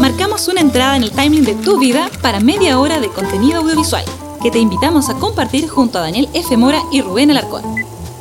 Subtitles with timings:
[0.00, 4.04] Marcamos una entrada en el timing de tu vida para media hora de contenido audiovisual
[4.42, 6.56] que te invitamos a compartir junto a Daniel F.
[6.56, 7.62] Mora y Rubén Alarcón.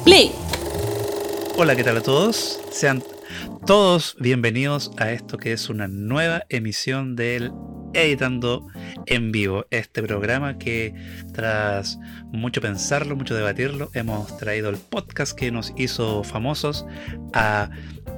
[0.04, 0.34] Play.
[1.58, 2.60] Hola, ¿qué tal a todos?
[2.72, 3.02] Sean
[3.66, 7.54] todos bienvenidos a esto que es una nueva emisión del
[7.94, 8.68] Editando
[9.06, 10.94] en Vivo, este programa que
[11.34, 12.00] tras
[12.32, 16.86] mucho pensarlo, mucho debatirlo, hemos traído el podcast que nos hizo famosos
[17.34, 17.70] a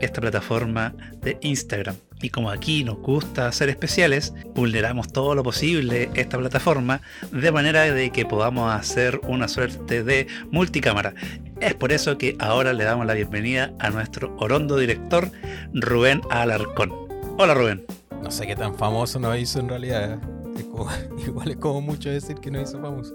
[0.01, 1.95] esta plataforma de Instagram.
[2.21, 7.01] Y como aquí nos gusta hacer especiales, vulneramos todo lo posible esta plataforma
[7.31, 11.13] de manera de que podamos hacer una suerte de multicámara.
[11.61, 15.31] Es por eso que ahora le damos la bienvenida a nuestro orondo director,
[15.73, 16.91] Rubén Alarcón.
[17.37, 17.98] Hola Rubén.
[18.21, 20.13] No sé qué tan famoso nos hizo en realidad.
[20.13, 20.19] ¿eh?
[21.27, 23.13] igual es como mucho decir que nos hizo famoso.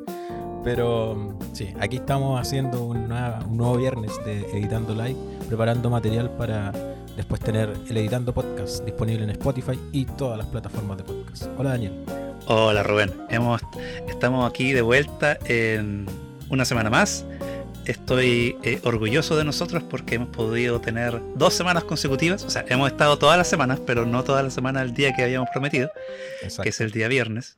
[0.65, 6.73] Pero sí, aquí estamos haciendo un nuevo viernes de Editando Live, preparando material para
[7.17, 11.47] después tener el Editando Podcast disponible en Spotify y todas las plataformas de podcast.
[11.59, 12.05] Hola Daniel.
[12.47, 13.13] Hola Rubén.
[13.29, 13.61] Hemos,
[14.09, 16.07] estamos aquí de vuelta en
[16.49, 17.27] una semana más.
[17.87, 22.43] Estoy eh, orgulloso de nosotros porque hemos podido tener dos semanas consecutivas.
[22.45, 25.23] O sea, hemos estado todas las semanas, pero no todas las semanas el día que
[25.23, 25.91] habíamos prometido,
[26.63, 27.57] que es el día viernes.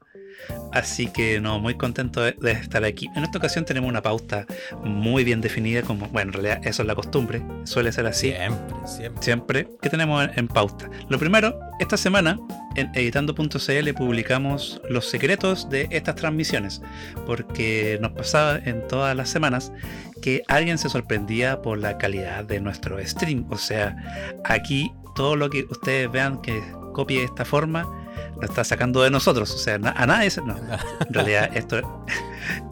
[0.73, 3.09] Así que no, muy contento de, estar aquí.
[3.17, 4.47] En esta ocasión tenemos una pauta
[4.85, 8.33] muy bien definida, como, bueno, en realidad eso es la costumbre, suele ser así.
[8.33, 9.23] Siempre, siempre.
[9.23, 9.69] Siempre.
[9.81, 10.89] ¿Qué tenemos en, pauta?
[11.09, 12.39] Lo primero, esta semana
[12.75, 16.83] en editando.cl publicamos los secretos de estas transmisiones,
[17.27, 19.73] porque nos pasaba en todas las semanas
[20.21, 23.47] que alguien se sorprendía por la calidad de nuestro stream.
[23.51, 23.97] O sea,
[24.45, 26.63] aquí todo lo que ustedes vean que
[26.93, 28.06] copie de esta forma
[28.41, 29.53] lo está sacando de nosotros.
[29.55, 30.43] O sea, a nadie se.
[30.43, 30.57] No.
[31.07, 32.05] En realidad, esto,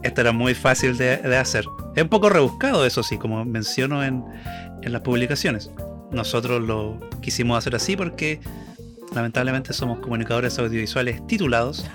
[0.03, 1.65] esto era muy fácil de, hacer.
[1.95, 4.23] Es un poco rebuscado, eso sí, como menciono en,
[4.81, 5.71] en las publicaciones.
[6.11, 8.39] Nosotros lo quisimos hacer así porque
[9.13, 11.85] lamentablemente somos comunicadores audiovisuales titulados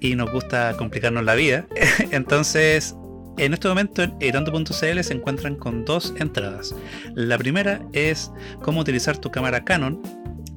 [0.00, 1.66] y nos gusta complicarnos la vida.
[2.10, 2.94] Entonces,
[3.38, 6.74] en este momento en editando.cl se encuentran con dos entradas.
[7.14, 8.30] La primera es
[8.62, 10.00] cómo utilizar tu cámara Canon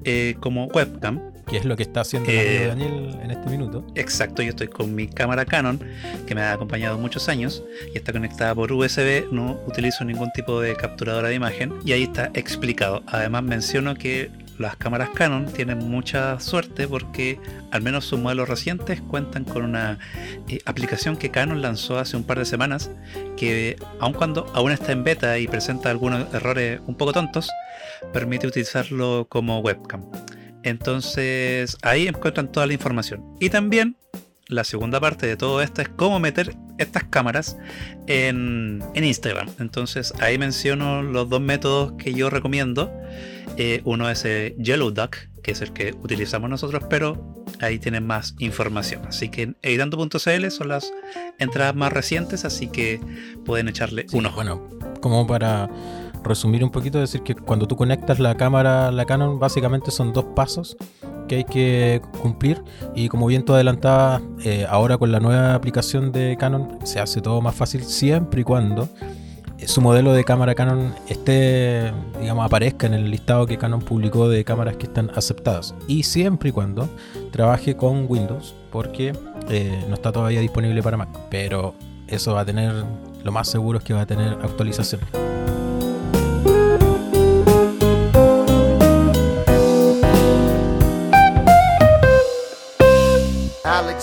[0.04, 3.86] eh, como webcam que es lo que está haciendo eh, Daniel en este minuto.
[3.96, 5.80] Exacto, yo estoy con mi cámara Canon,
[6.26, 7.64] que me ha acompañado muchos años,
[7.94, 12.04] y está conectada por USB, no utilizo ningún tipo de capturadora de imagen, y ahí
[12.04, 13.04] está explicado.
[13.08, 17.40] Además menciono que las cámaras Canon tienen mucha suerte porque
[17.72, 20.00] al menos sus modelos recientes cuentan con una
[20.48, 22.90] eh, aplicación que Canon lanzó hace un par de semanas
[23.36, 27.50] que aun cuando aún está en beta y presenta algunos errores un poco tontos,
[28.14, 30.02] permite utilizarlo como webcam.
[30.68, 33.24] Entonces ahí encuentran toda la información.
[33.40, 33.96] Y también
[34.48, 37.58] la segunda parte de todo esto es cómo meter estas cámaras
[38.08, 39.50] en, Instagram.
[39.60, 42.92] Entonces ahí menciono los dos métodos que yo recomiendo.
[43.58, 48.06] Eh, uno es el Yellow Duck, que es el que utilizamos nosotros, pero ahí tienen
[48.06, 49.02] más información.
[49.08, 50.92] Así que en editando.cl son las
[51.40, 53.00] entradas más recientes, así que
[53.46, 54.32] pueden echarle uno.
[54.32, 54.68] Bueno,
[55.02, 55.70] como para
[56.28, 60.26] resumir un poquito, decir que cuando tú conectas la cámara, la Canon, básicamente son dos
[60.36, 60.78] pasos
[61.28, 62.64] que hay que cumplir
[62.96, 67.22] y como bien tú adelantabas, eh, ahora con la nueva aplicación de Canon se hace
[67.22, 68.90] todo más fácil siempre y cuando
[69.60, 74.30] eh, su modelo de cámara Canon esté, digamos, aparezca en el listado que Canon publicó
[74.30, 76.90] de cámaras que están aceptadas y siempre y cuando
[77.32, 79.14] trabaje con Windows porque
[79.50, 81.74] eh, no está todavía disponible para Mac, pero
[82.08, 82.86] eso va a tener,
[83.24, 85.02] lo más seguro es que va a tener actualización.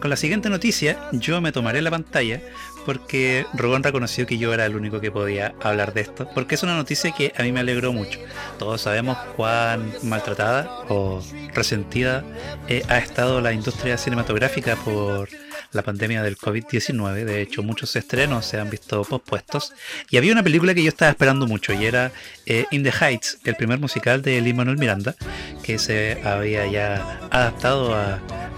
[0.00, 2.40] Con la siguiente noticia, yo me tomaré la pantalla
[2.84, 6.62] porque Rubén reconoció que yo era el único que podía hablar de esto, porque es
[6.62, 8.18] una noticia que a mí me alegró mucho.
[8.58, 11.22] Todos sabemos cuán maltratada o
[11.54, 12.24] resentida
[12.68, 15.28] eh, ha estado la industria cinematográfica por
[15.70, 17.24] la pandemia del COVID-19.
[17.24, 19.72] De hecho, muchos estrenos se han visto pospuestos.
[20.10, 22.10] Y había una película que yo estaba esperando mucho y era
[22.46, 25.14] eh, In the Heights, el primer musical de Lin Manuel Miranda,
[25.62, 27.96] que se había ya adaptado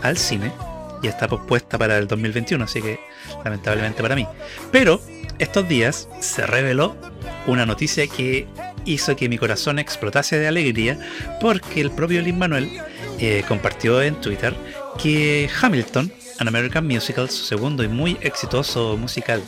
[0.02, 0.50] al cine
[1.04, 2.98] y está pospuesta para el 2021, así que
[3.44, 4.26] lamentablemente para mí.
[4.72, 5.00] Pero
[5.38, 6.96] estos días se reveló
[7.46, 8.46] una noticia que
[8.86, 10.98] hizo que mi corazón explotase de alegría
[11.40, 12.70] porque el propio Lin Manuel
[13.18, 14.54] eh, compartió en Twitter
[15.00, 19.42] que Hamilton, An American Musical, su segundo y muy exitoso musical,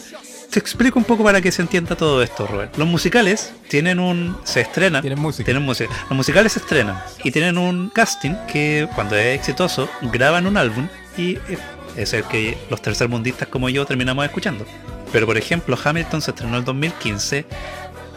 [0.50, 2.76] te explico un poco para que se entienda todo esto, Robert.
[2.76, 4.36] Los musicales tienen un.
[4.44, 5.02] se estrenan.
[5.02, 5.44] Tienen música.
[5.44, 5.92] Tienen música.
[6.08, 10.88] Los musicales se estrenan y tienen un casting que, cuando es exitoso, graban un álbum
[11.16, 11.38] y
[11.96, 14.66] es el que los tercermundistas como yo terminamos escuchando.
[15.12, 17.46] Pero, por ejemplo, Hamilton se estrenó en el 2015.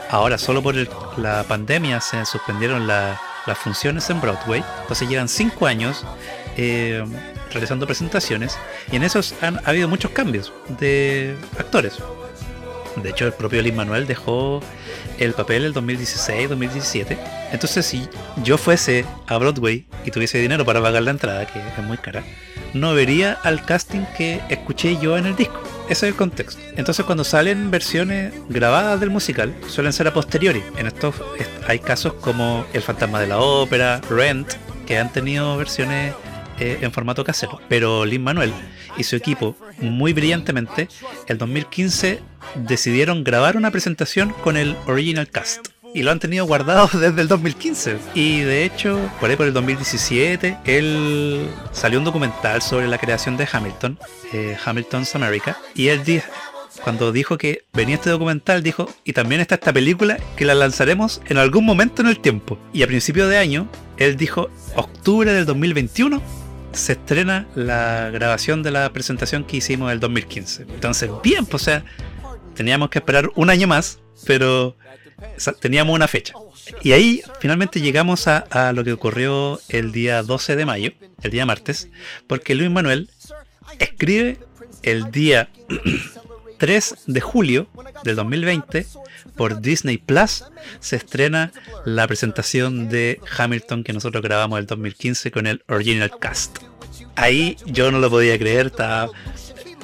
[0.10, 4.64] Ahora, solo por el- la pandemia se suspendieron la- las funciones en Broadway.
[4.82, 6.06] Entonces, llevan cinco años
[6.58, 7.06] eh,
[7.52, 8.58] realizando presentaciones
[8.92, 11.94] y en esos han ha habido muchos cambios de actores.
[13.02, 14.62] De hecho, el propio Lin Manuel dejó
[15.20, 17.18] el papel el 2016-2017.
[17.52, 18.08] Entonces, si
[18.44, 22.24] yo fuese a Broadway y tuviese dinero para pagar la entrada, que es muy cara,
[22.74, 25.62] no vería al casting que escuché yo en el disco.
[25.90, 26.62] Ese es el contexto.
[26.76, 30.62] Entonces, cuando salen versiones grabadas del musical, suelen ser a posteriori.
[30.78, 34.54] En estos est- hay casos como El Fantasma de la Ópera, Rent,
[34.86, 36.14] que han tenido versiones
[36.60, 37.60] eh, en formato casero.
[37.70, 38.54] Pero Lin Manuel
[38.98, 40.90] y su equipo, muy brillantemente,
[41.28, 42.20] el 2015
[42.56, 45.68] decidieron grabar una presentación con el original cast.
[45.94, 47.98] Y lo han tenido guardado desde el 2015.
[48.14, 53.38] Y de hecho, por ahí por el 2017, él salió un documental sobre la creación
[53.38, 54.00] de Hamilton,
[54.34, 55.58] eh, Hamilton's America.
[55.76, 56.28] Y él dijo,
[56.84, 61.22] cuando dijo que venía este documental, dijo, y también está esta película que la lanzaremos
[61.28, 62.58] en algún momento en el tiempo.
[62.74, 66.22] Y a principio de año, él dijo, octubre del 2021,
[66.72, 70.64] se estrena la grabación de la presentación que hicimos el 2015.
[70.64, 71.84] Entonces, bien, pues, o sea,
[72.56, 74.76] teníamos que esperar un año más, pero
[75.60, 76.34] teníamos una fecha.
[76.82, 81.46] Y ahí finalmente llegamos a, lo que ocurrió el día 12 de mayo, el día
[81.46, 81.90] martes,
[82.28, 83.10] porque Luis Manuel
[83.80, 84.38] escribe
[84.84, 85.50] el día
[86.58, 87.68] 3 de julio
[88.04, 88.86] del 2020
[89.36, 90.44] por Disney Plus
[90.82, 91.54] se estrena
[91.86, 96.58] la presentación de Hamilton que nosotros grabamos el 2015 con el original cast.
[97.16, 99.10] Ahí yo no lo podía creer, estaba,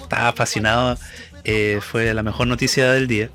[0.02, 0.98] estaba fascinado,
[1.46, 3.30] eh, fue la mejor noticia del día.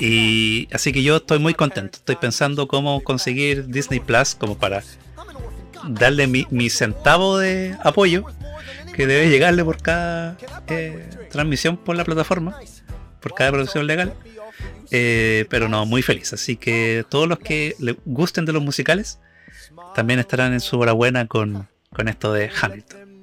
[0.00, 4.82] Y así que yo estoy muy contento, estoy pensando cómo conseguir Disney Plus como para
[5.88, 8.24] darle mi, centavo de apoyo
[8.94, 10.36] que debe llegarle por cada
[10.68, 12.58] eh, transmisión por la plataforma,
[13.20, 14.14] por cada producción legal.
[14.90, 16.32] Eh, pero no, muy feliz.
[16.32, 19.18] Así que todos los que le gusten de los musicales
[19.94, 23.22] también estarán en su hora buena con, con esto de Hamilton.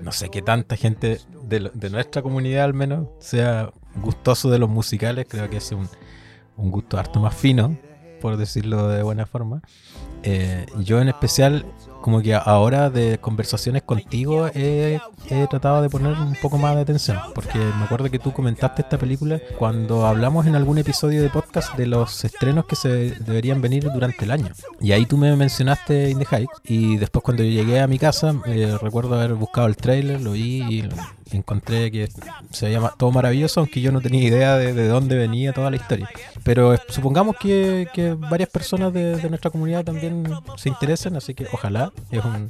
[0.00, 4.68] No sé qué tanta gente de, de nuestra comunidad al menos sea gustoso de los
[4.68, 5.26] musicales.
[5.28, 5.88] Creo que es un,
[6.56, 7.76] un gusto harto más fino,
[8.20, 9.62] por decirlo de buena forma.
[10.22, 11.64] Eh, yo en especial,
[12.00, 15.00] como que ahora de conversaciones contigo he,
[15.30, 18.82] he tratado de poner un poco más de atención, porque me acuerdo que tú comentaste
[18.82, 23.60] esta película cuando hablamos en algún episodio de podcast de los estrenos que se deberían
[23.60, 24.52] venir durante el año.
[24.80, 28.34] Y ahí tú me mencionaste In the y después cuando yo llegué a mi casa,
[28.46, 30.88] eh, recuerdo haber buscado el trailer, lo vi y
[31.30, 32.08] encontré que
[32.50, 35.76] se veía todo maravilloso, aunque yo no tenía idea de, de dónde venía toda la
[35.76, 36.08] historia.
[36.42, 40.07] Pero eh, supongamos que, que varias personas de, de nuestra comunidad también
[40.56, 41.92] se interesen, así que ojalá.
[42.10, 42.48] Es un-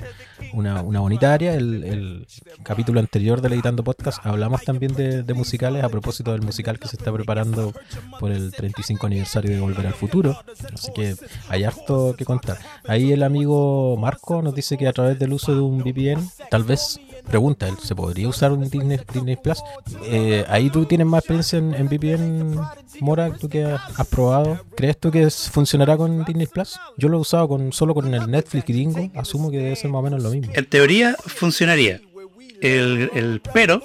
[0.52, 1.54] una, una bonita área.
[1.54, 2.26] El, el
[2.62, 6.88] capítulo anterior del Editando Podcast hablamos también de, de musicales a propósito del musical que
[6.88, 7.72] se está preparando
[8.20, 10.38] por el 35 aniversario de Volver al Futuro.
[10.72, 11.14] Así que
[11.48, 12.58] hay harto que contar.
[12.86, 16.64] Ahí el amigo Marco nos dice que a través del uso de un VPN, tal
[16.64, 19.58] vez pregunta, ¿él ¿se podría usar un Disney, Disney Plus?
[20.04, 22.60] Eh, ahí tú tienes más experiencia en, en VPN,
[23.00, 24.60] Mora, tú que has, probado.
[24.76, 26.78] ¿Crees tú que funcionará con Disney Plus?
[26.96, 30.00] Yo lo he usado con, solo con el Netflix gringo, asumo que debe ser más
[30.00, 30.52] o menos lo mismo.
[30.54, 32.00] En teoría funcionaría.
[32.60, 33.80] El, el pero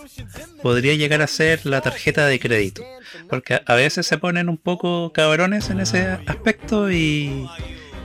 [0.63, 2.81] podría llegar a ser la tarjeta de crédito.
[3.29, 7.47] Porque a- a veces se ponen un poco cabrones en ese aspecto y,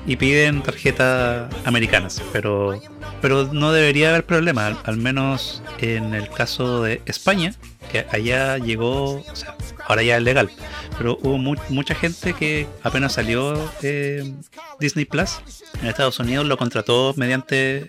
[0.08, 2.20] y piden tarjetas americanas.
[2.32, 2.80] Pero,
[3.22, 4.66] pero no debería haber problema.
[4.84, 7.54] Al, menos en el caso de España,
[7.92, 9.54] que allá llegó, o sea,
[9.86, 10.50] ahora ya es legal.
[10.96, 14.34] Pero hubo mu- mucha gente que apenas salió eh,
[14.80, 15.38] Disney Plus
[15.82, 17.86] en Estados Unidos lo contrató mediante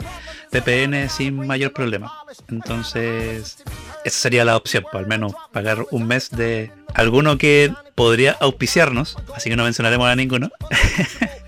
[0.52, 2.14] VPN sin mayor problema.
[2.50, 3.64] Entonces,
[4.06, 9.18] esa sería la opción, pues, al menos pagar un mes de alguno que podría auspiciarnos,
[9.36, 10.50] así que no mencionaremos a ninguno.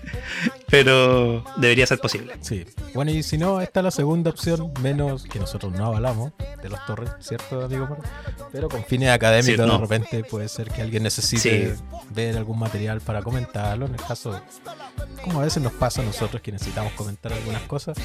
[0.72, 2.32] Pero debería ser posible.
[2.40, 2.64] Sí.
[2.94, 6.68] Bueno, y si no, esta es la segunda opción, menos que nosotros no avalamos de
[6.70, 7.94] los torrents, ¿cierto, amigo?
[8.52, 9.74] Pero con fines académicos, Sí, no.
[9.74, 11.82] de repente puede ser que alguien necesite Sí.
[12.08, 13.84] ver algún material para comentarlo.
[13.84, 14.40] En el caso,
[15.22, 17.98] como a veces nos pasa a nosotros que necesitamos comentar algunas cosas,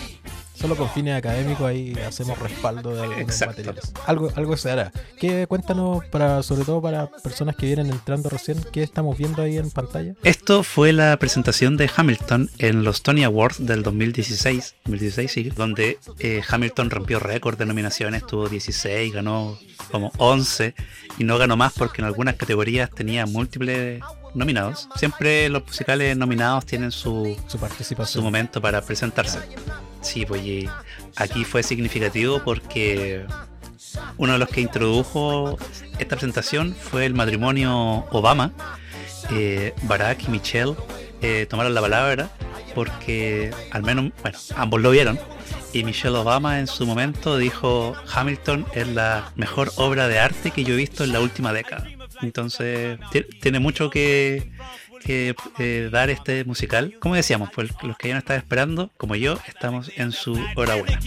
[0.60, 3.52] Solo con fines académicos ahí hacemos respaldo de algunos Exacto.
[3.58, 3.94] materiales.
[4.08, 4.92] Algo, algo se hará.
[5.20, 9.58] ¿Qué, cuéntanos, para, sobre todo para personas que vienen entrando recién, ¿qué estamos viendo ahí
[9.58, 10.16] en pantalla?
[10.24, 16.00] Esto fue la presentación de Hamilton en los Tony Awards del 2016, 2016 sí, donde
[16.20, 19.58] eh, Hamilton rompió récord de nominaciones, tuvo 16, ganó
[19.92, 20.74] como 11
[21.18, 24.02] y no ganó más porque en algunas categorías tenía múltiples
[24.34, 24.90] nominados.
[24.96, 28.24] Siempre los musicales nominados tienen su, Su su participación.
[28.24, 29.40] momento para presentarse.
[30.02, 30.70] Sí, pues y
[31.16, 33.26] aquí fue significativo porque
[34.18, 35.58] uno de los que introdujo
[36.00, 38.52] esta presentación fue el matrimonio Obama.
[39.32, 40.76] Eh, Barack y Michelle
[41.22, 42.30] eh, tomaron la palabra
[42.76, 45.20] porque al menos, bueno, ambos lo vieron.
[45.74, 50.64] Y Michelle Obama en su momento dijo, Hamilton es la mejor obra de arte que
[50.64, 51.88] yo he visto en la última década.
[52.22, 54.52] Entonces, ti- tiene mucho que,
[55.08, 56.94] que, eh, dar este musical.
[57.00, 60.76] Como decíamos, pues los que ya no estaban esperando, como yo, estamos en su hora
[60.76, 61.00] buena.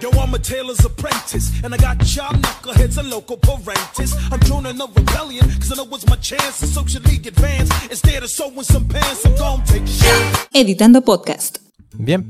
[0.00, 4.14] Yo, I'm a tailor's apprentice, and I got y'all knuckleheads and local parentes.
[4.32, 7.70] I'm joining a rebellion, cause I know it's my chance to socially advance.
[7.90, 10.48] Instead of sewing some pants, I'm gonna take shit.
[10.54, 11.58] Editando Podcast.
[11.92, 12.26] Bien,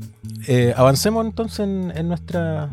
[0.47, 2.69] eh, avancemos entonces en, en nuestra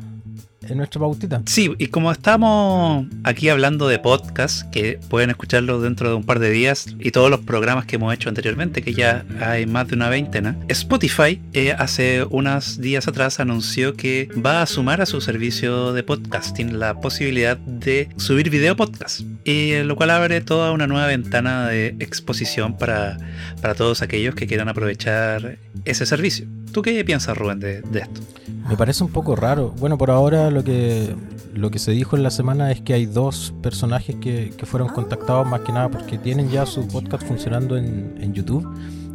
[0.68, 1.42] en nuestra pautita.
[1.46, 6.38] Sí, y como estamos aquí hablando de podcast, que pueden escucharlo dentro de un par
[6.38, 9.94] de días, y todos los programas que hemos hecho anteriormente, que ya hay más de
[9.94, 15.20] una veintena, Spotify eh, hace unos días atrás anunció que va a sumar a su
[15.20, 20.72] servicio de podcasting la posibilidad de subir video podcast, y eh, lo cual abre toda
[20.72, 23.18] una nueva ventana de exposición para,
[23.60, 26.46] para todos aquellos que quieran aprovechar ese servicio.
[26.72, 28.20] ¿Tú qué piensas, Rubén, de, de esto?
[28.68, 29.72] Me parece un poco raro.
[29.78, 31.14] Bueno, por ahora lo que
[31.54, 34.88] lo que se dijo en la semana es que hay dos personajes que, que fueron
[34.88, 38.68] contactados más que nada porque tienen ya su podcast funcionando en, en YouTube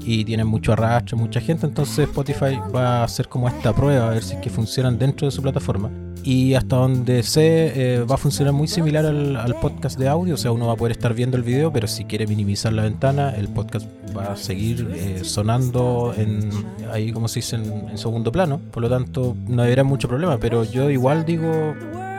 [0.03, 4.10] y tienen mucho arrastre, mucha gente, entonces Spotify va a hacer como esta prueba a
[4.10, 5.91] ver si es que funcionan dentro de su plataforma.
[6.24, 10.36] Y hasta donde sé, eh, va a funcionar muy similar al, al podcast de audio,
[10.36, 12.84] o sea, uno va a poder estar viendo el video, pero si quiere minimizar la
[12.84, 16.50] ventana, el podcast va a seguir eh, sonando en
[16.92, 18.60] ahí, como se dice, en, en segundo plano.
[18.72, 21.74] Por lo tanto, no habrá mucho problema, pero yo igual digo,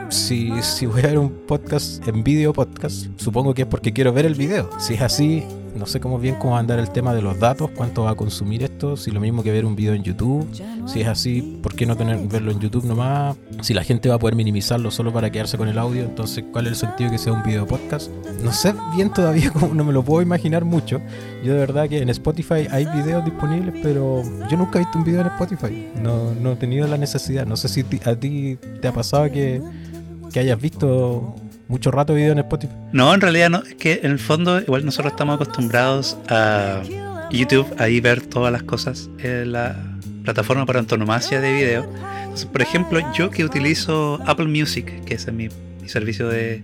[0.09, 4.11] si, si voy a ver un podcast en video podcast, supongo que es porque quiero
[4.11, 4.69] ver el video.
[4.79, 5.43] Si es así,
[5.75, 8.11] no sé cómo bien cómo va a andar el tema de los datos, cuánto va
[8.11, 10.47] a consumir esto, si lo mismo que ver un video en YouTube.
[10.85, 13.35] Si es así, ¿por qué no tener, verlo en YouTube nomás?
[13.61, 16.67] Si la gente va a poder minimizarlo solo para quedarse con el audio, entonces ¿cuál
[16.67, 18.11] es el sentido que sea un video podcast?
[18.43, 21.01] No sé bien todavía cómo, no me lo puedo imaginar mucho.
[21.43, 25.03] Yo de verdad que en Spotify hay videos disponibles, pero yo nunca he visto un
[25.03, 25.87] video en Spotify.
[26.01, 27.45] No, no he tenido la necesidad.
[27.45, 29.61] No sé si a ti te ha pasado que,
[30.31, 31.35] que hayas visto
[31.73, 32.73] mucho rato video en Spotify.
[32.91, 36.83] No, en realidad no, es que en el fondo igual nosotros estamos acostumbrados a
[37.31, 39.75] YouTube, ahí ver todas las cosas en la
[40.23, 41.91] plataforma por antonomasia de video.
[42.51, 45.49] Por ejemplo, yo que utilizo Apple Music, que es mi
[45.89, 46.63] servicio de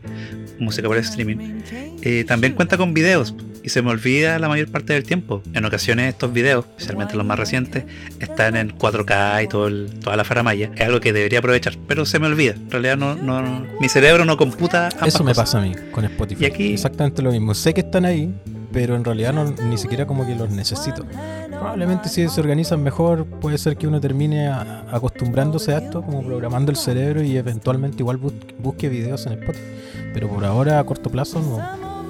[0.60, 1.62] música por streaming,
[2.02, 3.34] eh, también cuenta con videos
[3.64, 5.42] y se me olvida la mayor parte del tiempo.
[5.54, 7.84] En ocasiones estos videos, especialmente los más recientes,
[8.20, 10.72] están en 4K y todo el- toda la faramaya.
[10.76, 12.54] Es algo que debería aprovechar, pero se me olvida.
[12.54, 15.46] En realidad no, no, no- mi cerebro no computa ambas Eso me cosas.
[15.46, 16.44] pasa a mí con Spotify.
[16.44, 17.54] Y aquí- Exactamente lo mismo.
[17.54, 18.34] Sé que están ahí,
[18.80, 21.04] pero en realidad no, ni siquiera como que los necesito.
[21.50, 26.72] Probablemente si se organizan mejor, puede ser que uno termine acostumbrándose a esto, como programando
[26.72, 29.66] el cerebro y eventualmente igual bus- busque videos en Spotify.
[30.14, 31.58] Pero por ahora, a corto plazo, no,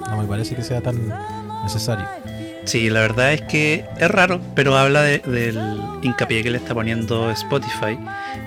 [0.08, 0.96] no me parece que sea tan
[1.64, 2.06] necesario.
[2.70, 5.58] Sí, la verdad es que es raro, pero habla de- del
[6.02, 7.98] hincapié que le está poniendo Spotify,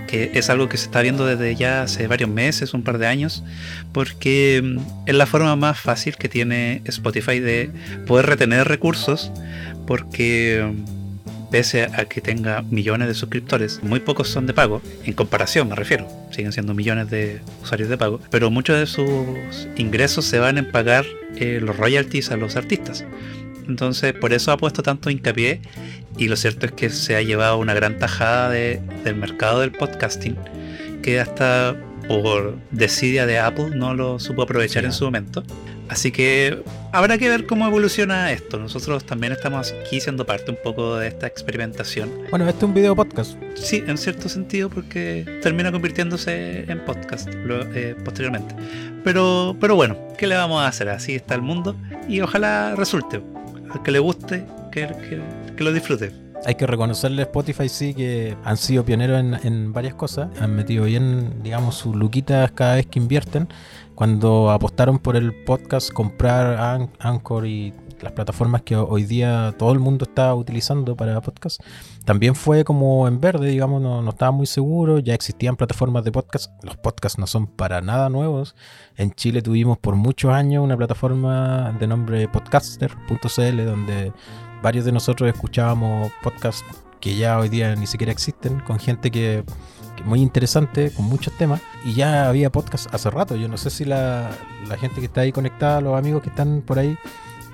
[0.08, 3.08] que es algo que se está viendo desde ya hace varios meses, un par de
[3.08, 3.44] años,
[3.92, 4.77] porque mm,
[5.08, 7.70] es la forma más fácil que tiene Spotify de
[8.08, 9.30] poder retener recursos,
[9.86, 15.12] porque mm, pese a que tenga millones de suscriptores, muy pocos son de pago, en
[15.12, 20.24] comparación me refiero, siguen siendo millones de usuarios de pago, pero muchos de sus ingresos
[20.24, 21.03] se van en pagar
[21.36, 23.03] eh, los royalties a los artistas.
[23.67, 25.62] Entonces, por eso ha puesto tanto hincapié.
[26.17, 29.72] Y lo cierto es que se ha llevado una gran tajada de- del mercado del
[29.72, 30.36] podcasting,
[31.01, 31.75] que hasta
[32.08, 34.88] por desidia de Apple no lo supo aprovechar Sí.
[34.88, 35.43] en su momento.
[35.89, 38.58] Así que habrá que ver cómo evoluciona esto.
[38.58, 42.10] Nosotros también estamos aquí siendo parte un poco de esta experimentación.
[42.29, 43.38] Bueno, este es un video podcast.
[43.55, 48.55] Sí, en cierto sentido, porque termina convirtiéndose en podcast eh, posteriormente.
[49.03, 50.89] Pero, pero bueno, ¿qué le vamos a hacer?
[50.89, 51.75] Así está el mundo
[52.08, 53.22] y ojalá resulte.
[53.84, 54.88] Que le guste, que,
[55.56, 56.12] que- lo disfrute.
[56.46, 60.30] Hay que reconocerle a Spotify, sí, que han sido pioneros en, en varias cosas.
[60.42, 63.48] Han metido bien, digamos, sus luquitas cada vez que invierten.
[63.96, 69.72] Cuando apostaron por el podcast, comprar An- Anchor y las plataformas que hoy día todo
[69.72, 71.62] el mundo está utilizando para podcast,
[72.05, 76.51] también fue como en verde, digamos, no, estaba muy seguro, ya existían plataformas de podcast,
[76.63, 78.55] los podcasts no son para nada nuevos,
[78.98, 84.13] en Chile tuvimos por muchos años una plataforma de nombre podcaster.cl donde
[84.62, 86.63] varios de nosotros escuchábamos podcasts
[87.03, 89.43] que ya hoy día ni siquiera existen, con gente que,
[89.98, 93.36] que muy interesante, con muchos temas, y ya había podcast hace rato.
[93.36, 94.31] Yo no sé si la,
[94.69, 96.98] la gente que está ahí conectada, los amigos que están por ahí,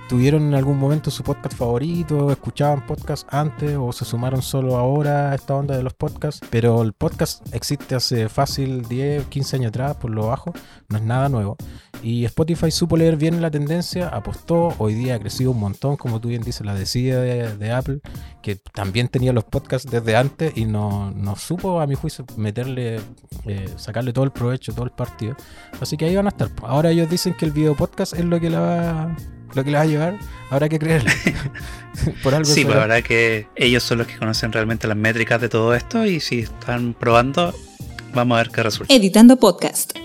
[0.09, 5.29] tuvieron en algún momento su podcast favorito, escuchaban podcast antes o se sumaron solo ahora
[5.29, 9.69] a esta onda de los podcasts, pero el podcast existe hace fácil 10, 15 años
[9.69, 10.51] atrás, por lo bajo,
[10.89, 11.57] no es nada nuevo.
[12.01, 16.19] Y Spotify supo leer bien la tendencia, apostó, hoy día ha crecido un montón, como
[16.19, 17.99] tú bien dices, la decida de, Apple,
[18.41, 22.99] que también tenía los podcasts desde antes y no, no supo, a mi juicio, meterle,
[23.45, 25.35] eh, sacarle todo el provecho, todo el partido.
[25.79, 26.49] Así que ahí van a estar.
[26.63, 29.15] Ahora ellos dicen que el video podcast es lo que la va
[29.53, 31.11] lo que le va a llevar, habrá que creerle.
[32.23, 35.41] Por algo sí, pues la verdad que ellos son los que conocen realmente las métricas
[35.41, 37.53] de todo esto y si están probando,
[38.13, 38.93] vamos a ver qué resulta.
[38.93, 39.97] Editando podcast.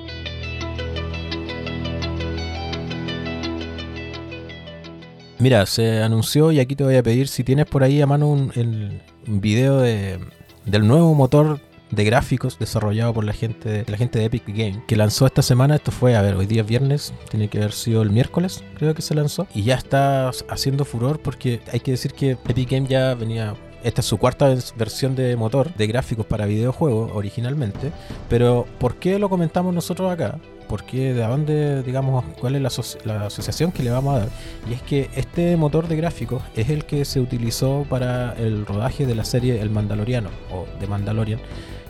[5.38, 8.28] Mira, se anunció y aquí te voy a pedir si tienes por ahí a mano
[8.30, 10.18] un, el, un video de,
[10.64, 11.60] del nuevo motor
[11.90, 15.76] de gráficos desarrollado por la gente, la gente de Epic Game, que lanzó esta semana,
[15.76, 18.94] esto fue, a ver, hoy día es viernes, tiene que haber sido el miércoles, creo
[18.94, 22.86] que se lanzó, y ya está haciendo furor porque hay que decir que Epic Game
[22.88, 27.92] ya venía esta es su cuarta versión de motor de gráficos para videojuegos originalmente.
[28.30, 30.40] Pero ¿por qué lo comentamos nosotros acá?
[30.68, 31.14] ¿Por qué?
[31.14, 34.28] ¿De dónde, digamos, cuál es la, aso la, asociación que le vamos a dar?
[34.68, 39.06] Y es que este motor de gráficos es el que se utilizó para el rodaje
[39.06, 41.40] de la serie El Mandaloriano o de Mandalorian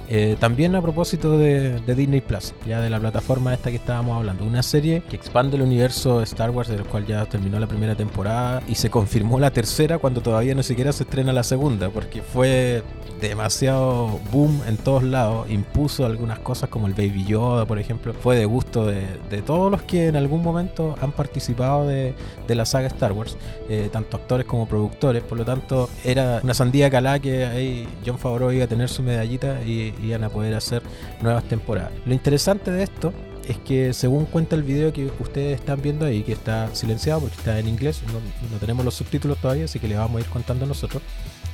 [0.09, 4.45] eh, también a propósito de, Disney Plus, ya de la plataforma esta que estábamos hablando,
[4.45, 7.95] una serie que expande el universo de Star Wars, del cual ya terminó la primera
[7.95, 12.23] temporada y se confirmó la tercera cuando todavía no siquiera se estrena la segunda, porque
[12.23, 12.83] fue
[13.21, 18.37] demasiado boom en todos lados, impuso algunas cosas como el Baby Yoda, por ejemplo, fue
[18.37, 19.05] de gusto de,
[19.47, 22.15] todos los que en algún momento han participado de,
[22.47, 23.37] de la saga Star Wars,
[23.69, 28.19] eh, tanto actores como productores, por lo tanto era una sandía calá que ahí John
[28.19, 30.83] Favreau iba a tener su medallita y iban a poder hacer
[31.21, 31.93] nuevas temporadas.
[32.07, 33.13] Lo interesante de esto
[33.49, 37.37] es que según cuenta el video que ustedes están viendo ahí, que está silenciado porque
[37.37, 38.03] está en inglés,
[38.51, 41.03] no, tenemos los subtítulos todavía, así que le vamos a ir contando nosotros,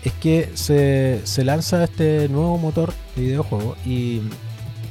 [0.05, 4.23] es que se, se lanza este nuevo motor de videojuego y,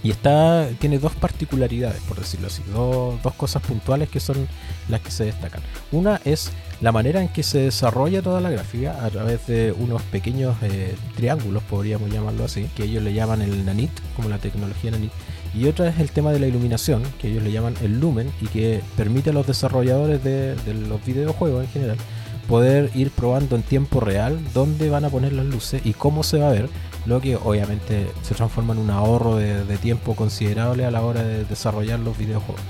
[0.04, 4.48] y, está, tiene dos particularidades, por decirlo así, dos, dos cosas puntuales que son
[4.88, 5.62] las que se destacan.
[5.92, 10.02] Una es la manera en que se desarrolla toda la gráfica a través de unos
[10.04, 14.92] pequeños eh, triángulos, podríamos llamarlo así, que ellos le llaman el nanit, como la tecnología
[14.92, 15.12] nanit.
[15.54, 18.48] Y otra es el tema de la iluminación, que ellos le llaman el lumen, y
[18.48, 21.98] que permite a los desarrolladores de, de los videojuegos en general
[22.48, 26.40] poder ir probando en tiempo real dónde van a poner las luces y cómo se
[26.40, 26.68] va a ver,
[27.06, 31.46] lo que obviamente se transforma en un ahorro de, tiempo considerable a la hora de
[31.46, 32.62] desarrollar los videojuegos.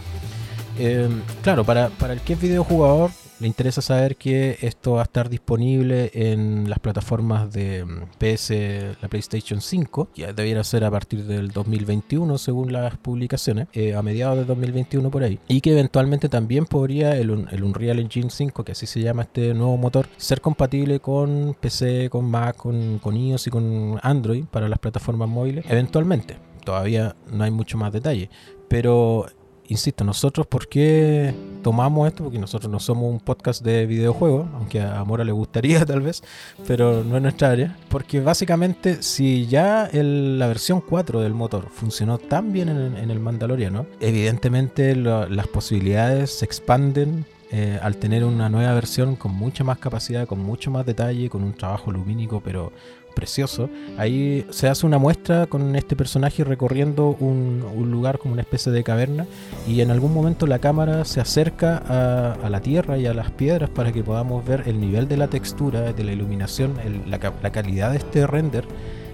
[0.77, 1.09] Eh,
[1.41, 5.29] claro, para, para el que es videojugador, le interesa saber que esto va a estar
[5.29, 11.25] disponible en las plataformas de mm, PS, la PlayStation 5, que debiera ser a partir
[11.25, 16.29] del 2021 según las publicaciones, eh, a mediados de 2021 por ahí, y que eventualmente
[16.29, 20.99] también podría el, Unreal Engine 5, que así se llama este nuevo motor, ser compatible
[20.99, 26.37] con PC, con Mac, con iOS y con Android para las plataformas móviles, eventualmente.
[26.63, 28.29] Todavía no hay mucho más detalle,
[28.67, 29.25] pero
[29.69, 32.23] insisto, nosotros, ¿por qué tomamos esto?
[32.23, 36.23] Porque nosotros no somos un podcast de videojuegos, aunque a Mora le gustaría tal vez,
[36.67, 37.77] pero no es nuestra área.
[37.89, 43.85] Porque básicamente, si ya la versión 4 del motor funcionó tan bien en, el Mandaloriano,
[43.99, 50.27] evidentemente las posibilidades se expanden eh, al tener una nueva versión con mucha más capacidad,
[50.27, 52.71] con mucho más detalle, con un trabajo lumínico, pero
[53.13, 53.69] precioso.
[53.97, 58.83] Ahí se hace una muestra con este personaje recorriendo un, lugar como una especie de
[58.83, 59.25] caverna
[59.67, 63.69] y en algún momento la cámara se acerca a, la tierra y a las piedras
[63.69, 66.73] para que podamos ver el nivel de la textura, de la iluminación,
[67.07, 68.65] la, la calidad de este render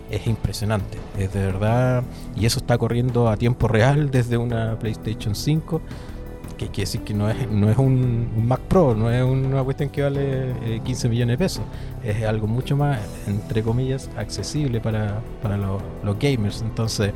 [0.09, 2.03] es impresionante, es de verdad,
[2.35, 5.81] y eso está corriendo a tiempo real desde una PlayStation 5
[6.55, 9.89] que quiere decir que no es, no es un, Mac Pro, no es una cuestión
[9.89, 11.63] que vale eh, 15 millones de pesos.
[12.03, 15.81] Es algo mucho más, entre comillas, accesible para, para los,
[16.19, 16.61] gamers.
[16.61, 17.13] Entonces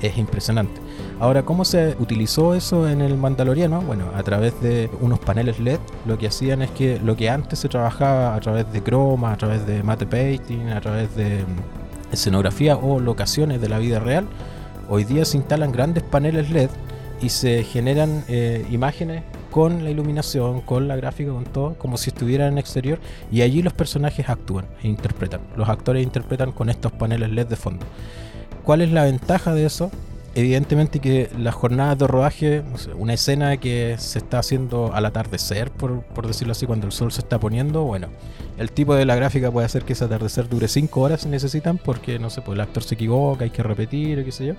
[0.00, 0.80] es impresionante.
[1.20, 3.80] Ahora, ¿cómo se utilizó eso en el Mandaloriano?
[3.82, 7.60] Bueno, a través de unos paneles LED, lo que hacían es que lo que antes
[7.60, 11.44] se trabajaba a través de croma, a través de matte painting, a través de
[12.10, 14.26] escenografía o locaciones de la vida real,
[14.88, 16.70] hoy día se instalan grandes paneles LED
[17.22, 22.10] y se generan eh, imágenes con la iluminación, con la gráfica, con todo, como si
[22.10, 22.98] estuvieran en exterior,
[23.30, 25.40] y allí los personajes actúan e interpretan.
[25.56, 27.86] Los actores interpretan con estos paneles LED de fondo.
[28.64, 29.90] ¿Cuál es la ventaja de eso?
[30.34, 32.62] Evidentemente que las jornadas de rodaje,
[32.96, 37.12] una escena que se está haciendo al atardecer, por, por, decirlo así, cuando el sol
[37.12, 38.08] se está poniendo, bueno,
[38.56, 41.76] el tipo de la gráfica puede hacer que ese atardecer dure 5 horas si necesitan,
[41.76, 44.54] porque no sé, pues el actor se equivoca, hay que repetir, qué sé yo.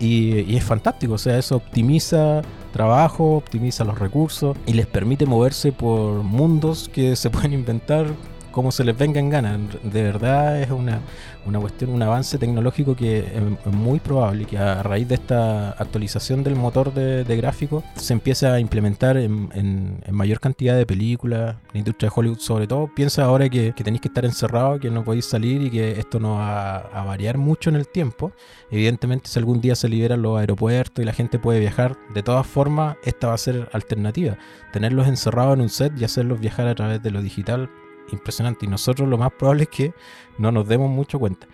[0.00, 5.72] Y, es fantástico, o sea, eso optimiza trabajo, optimiza los recursos y les permite moverse
[5.72, 8.06] por mundos que se pueden inventar
[8.50, 9.58] como se les venga en gana.
[9.82, 11.00] De verdad es una,
[11.46, 16.42] una cuestión, un avance tecnológico que es muy probable que a raíz de esta actualización
[16.42, 21.56] del motor de, de gráfico se empiece a implementar en, en, mayor cantidad de películas,
[21.72, 22.90] la industria de Hollywood sobre todo.
[22.94, 26.18] Piensa ahora que, que tenéis que estar encerrados, que no podéis salir y que esto
[26.18, 28.32] no va a variar mucho en el tiempo.
[28.70, 32.46] Evidentemente si algún día se liberan los aeropuertos y la gente puede viajar, de todas
[32.46, 34.36] formas esta va a ser alternativa.
[34.72, 37.70] Tenerlos encerrados en un set y hacerlos viajar a través de lo digital
[38.12, 38.66] impresionante.
[38.66, 39.92] Y nosotros lo más probable es que
[40.38, 41.46] no nos demos mucho cuenta.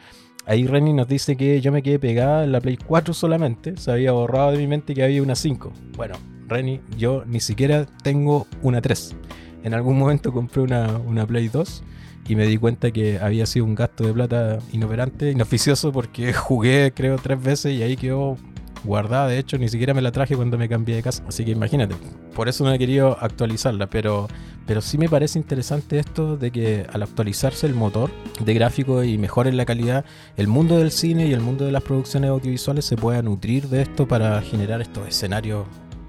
[0.47, 3.77] Ahí Renny nos dice que yo me quedé pegada en la Play 4 solamente.
[3.77, 5.73] Se había borrado de mi mente que había una 5.
[5.97, 6.17] Bueno,
[6.49, 9.17] Renny, yo ni siquiera tengo una 3.
[9.63, 11.83] En algún momento compré una, una Play 2
[12.29, 16.93] y me di cuenta que había sido un gasto de plata inoperante, inoficioso, porque jugué
[16.95, 18.37] creo tres veces y ahí quedó
[18.85, 19.29] guardada.
[19.29, 21.23] De hecho, ni siquiera me la traje cuando me cambié de casa.
[21.27, 21.95] Así que imagínate.
[22.35, 23.87] Por eso no he querido actualizarla.
[23.89, 24.29] Pero,
[24.67, 29.19] pero sí me parece interesante esto de que al actualizarse el motor de gráfico y
[29.19, 30.05] mejore la calidad,
[30.37, 33.83] el mundo del cine y el mundo de las producciones audiovisuales se pueda nutrir de
[33.83, 35.67] esto para generar estos escenarios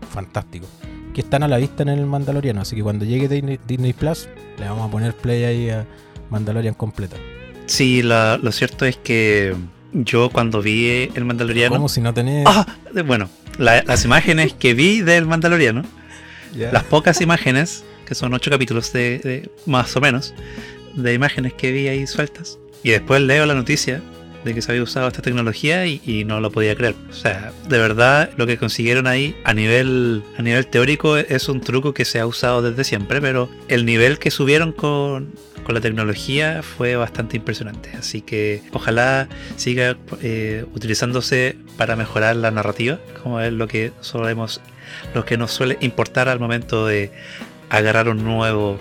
[0.10, 0.70] fantásticos.
[1.14, 2.62] Que están a la vista en el Mandaloriano.
[2.62, 4.28] Así que cuando llegue Disney, Disney Plus,
[4.60, 5.86] le vamos a poner play ahí a
[6.30, 7.16] Mandalorian completa.
[7.68, 9.56] Sí, la, lo cierto es que
[10.04, 11.76] yo cuando vi el Mandaloriano.
[11.76, 12.46] ¿Cómo si no tenés.?
[12.48, 12.66] Ah,
[13.06, 15.84] bueno, la, las imágenes que vi del Mandaloriano,
[16.54, 16.72] yeah.
[16.72, 20.34] las pocas imágenes, que son ocho capítulos de, de, más o menos,
[20.96, 24.02] de imágenes que vi ahí sueltas, y después leo la noticia
[24.44, 26.94] de que se había usado esta tecnología y, y, no lo podía creer.
[27.10, 31.62] O sea, de verdad lo que consiguieron ahí a nivel, a nivel teórico es un
[31.62, 35.32] truco que se ha usado desde siempre, pero el nivel que subieron con,
[35.66, 37.90] con la tecnología fue bastante impresionante.
[37.98, 44.62] Así que ojalá siga eh, utilizándose para mejorar la narrativa, como es lo que solemos,
[45.16, 47.12] lo que nos suele importar al momento de
[47.70, 48.78] agarrar un nuevo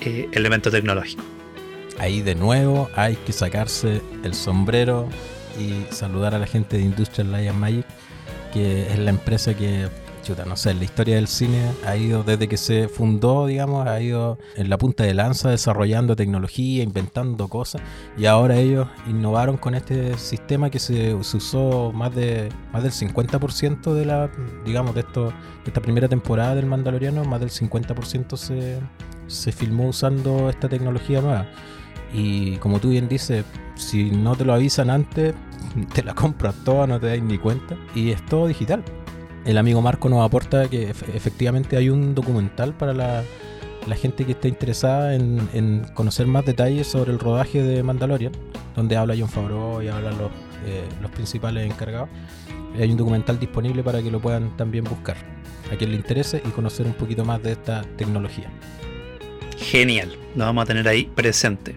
[0.00, 1.22] eh, elemento tecnológico.
[1.98, 5.08] Ahí de nuevo hay que sacarse el sombrero
[5.58, 7.86] y saludar a la gente de Industrial and Magic,
[8.52, 9.88] que es la empresa que
[10.26, 14.00] chuta, no sé, la historia del cine ha ido desde que se fundó, digamos, ha
[14.00, 17.80] ido en la punta de lanza desarrollando tecnología, inventando cosas
[18.18, 22.90] y ahora ellos innovaron con este sistema que se, se usó más de más del
[22.90, 24.28] 50% de la
[24.64, 28.80] digamos de esto de esta primera temporada del Mandaloriano, más del 50% se
[29.28, 31.46] se filmó usando esta tecnología nueva.
[32.12, 33.44] Y como tú bien dices,
[33.76, 35.34] si no te lo avisan antes,
[35.94, 37.76] te la compras toda, no te das ni cuenta.
[37.94, 38.82] Y es todo digital
[39.46, 43.22] el amigo Marco nos aporta que efectivamente hay un documental para la,
[43.86, 48.32] la gente que esté interesada en, en, conocer más detalles sobre el rodaje de Mandalorian,
[48.74, 50.30] donde habla John Favreau y hablan los,
[50.66, 52.08] eh, los principales encargados.
[52.78, 55.16] Hay un documental disponible para que lo puedan también buscar,
[55.72, 58.50] a quien le interese y conocer un poquito más de esta tecnología.
[59.56, 61.74] Genial, lo vamos a tener ahí presente.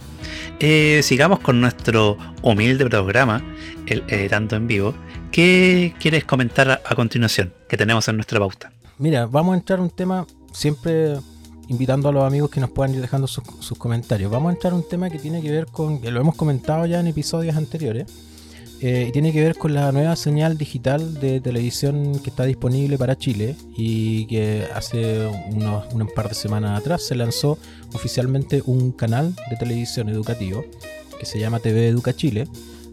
[0.60, 3.42] Eh, sigamos con nuestro humilde programa,
[3.86, 4.94] el Editando en Vivo.
[5.32, 8.72] ¿Qué quieres comentar a, continuación que tenemos en nuestra pauta?
[8.98, 11.16] Mira, vamos a entrar a un tema siempre
[11.70, 14.30] invitando a los amigos que nos puedan ir dejando sus, sus comentarios.
[14.32, 16.86] Vamos a entrar a un tema que tiene que ver con, que lo hemos comentado
[16.86, 18.08] ya en episodios anteriores,
[18.82, 23.18] eh, tiene que ver con la nueva señal digital de televisión que está disponible para
[23.18, 27.58] Chile y que hace unos, un par de semanas atrás se lanzó
[27.94, 30.64] oficialmente un canal de televisión educativo
[31.20, 32.48] que se llama TV Educa Chile,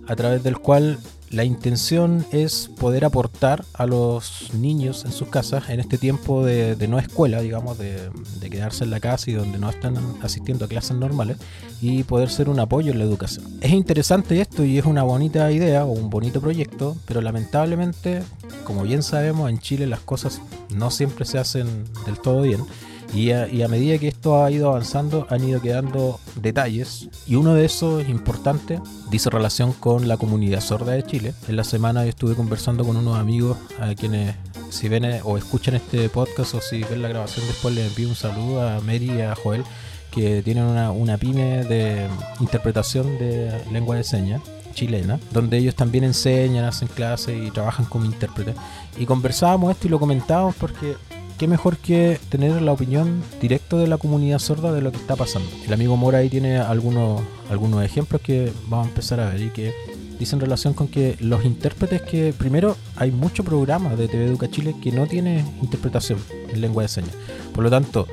[0.08, 0.98] a través del cual
[1.30, 6.76] la intención es poder aportar a los niños en sus casas en este tiempo de,
[6.76, 8.10] de no escuela, digamos, de,
[8.40, 11.38] de, quedarse en la casa y donde no están asistiendo a clases normales
[11.80, 13.44] y poder ser un apoyo en la educación.
[13.60, 18.22] Es interesante esto y es una bonita idea o un bonito proyecto, pero lamentablemente,
[18.64, 20.40] como bien sabemos, en Chile las cosas
[20.74, 21.66] no siempre se hacen
[22.06, 22.62] del todo bien.
[23.14, 27.08] Y a, y a, medida que esto ha ido avanzando, han ido quedando detalles.
[27.26, 31.34] Y uno de esos es importante, dice relación con la comunidad sorda de Chile.
[31.48, 34.34] En la semana estuve conversando con unos amigos a quienes,
[34.70, 38.16] si ven o escuchan este podcast o si ven la grabación después, les envío un
[38.16, 39.64] saludo a Mary y a Joel,
[40.10, 42.06] que tienen una, una pyme de
[42.40, 44.42] interpretación de lengua de señas
[44.76, 48.54] chilena, donde ellos también enseñan, hacen clases y trabajan como intérpretes.
[48.96, 50.94] Y conversábamos esto y lo comentábamos porque
[51.38, 55.16] qué mejor que tener la opinión directa de la comunidad sorda de lo que está
[55.16, 55.48] pasando.
[55.66, 59.50] El amigo Mora ahí tiene algunos, algunos ejemplos que vamos a empezar a ver y
[59.50, 59.74] que
[60.18, 64.74] dicen relación con que los intérpretes que, primero, hay muchos programas de TV Educa Chile
[64.82, 66.18] que no tiene interpretación
[66.48, 67.14] en lengua de señas.
[67.54, 68.06] Por lo tanto,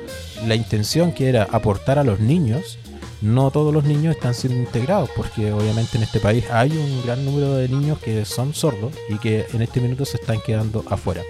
[0.46, 2.78] la intención que era aportar a los niños,
[3.22, 7.24] no todos los niños están siendo integrados, porque obviamente en este país hay un gran
[7.24, 11.22] número de niños que son sordos y que en este minuto se están quedando afuera.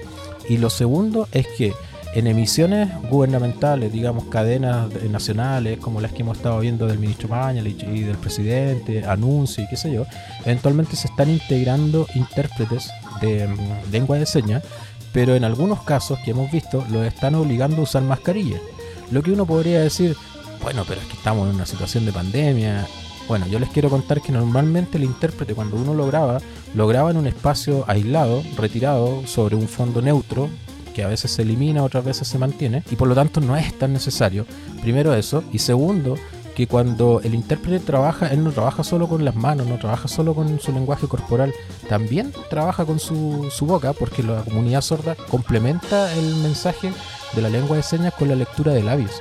[0.48, 1.72] Y lo segundo es que
[2.14, 7.82] en emisiones gubernamentales, digamos cadenas nacionales como las que hemos estado viendo del ministro Mañalich
[7.82, 10.06] y del presidente, anuncios y qué sé yo,
[10.44, 12.88] eventualmente se están integrando intérpretes
[13.20, 14.62] de mm, lengua de señas,
[15.12, 18.60] pero en algunos casos que hemos visto los están obligando a usar mascarilla.
[19.10, 20.16] Lo que uno podría decir,
[20.62, 22.86] bueno, pero es que estamos en una situación de pandemia.
[23.26, 26.40] Bueno, yo les quiero contar que normalmente el intérprete cuando uno lo graba,
[26.74, 30.50] lo graba en un espacio aislado, retirado, sobre un fondo neutro,
[30.94, 33.76] que a veces se elimina, otras veces se mantiene, y por lo tanto no es
[33.78, 34.44] tan necesario.
[34.82, 36.16] Primero eso, y segundo,
[36.54, 40.34] que cuando el intérprete trabaja, él no trabaja solo con las manos, no trabaja solo
[40.34, 41.52] con su lenguaje corporal,
[41.88, 46.92] también trabaja con su, su boca, porque la comunidad sorda complementa el mensaje
[47.34, 49.20] de la lengua de señas con la lectura de labios.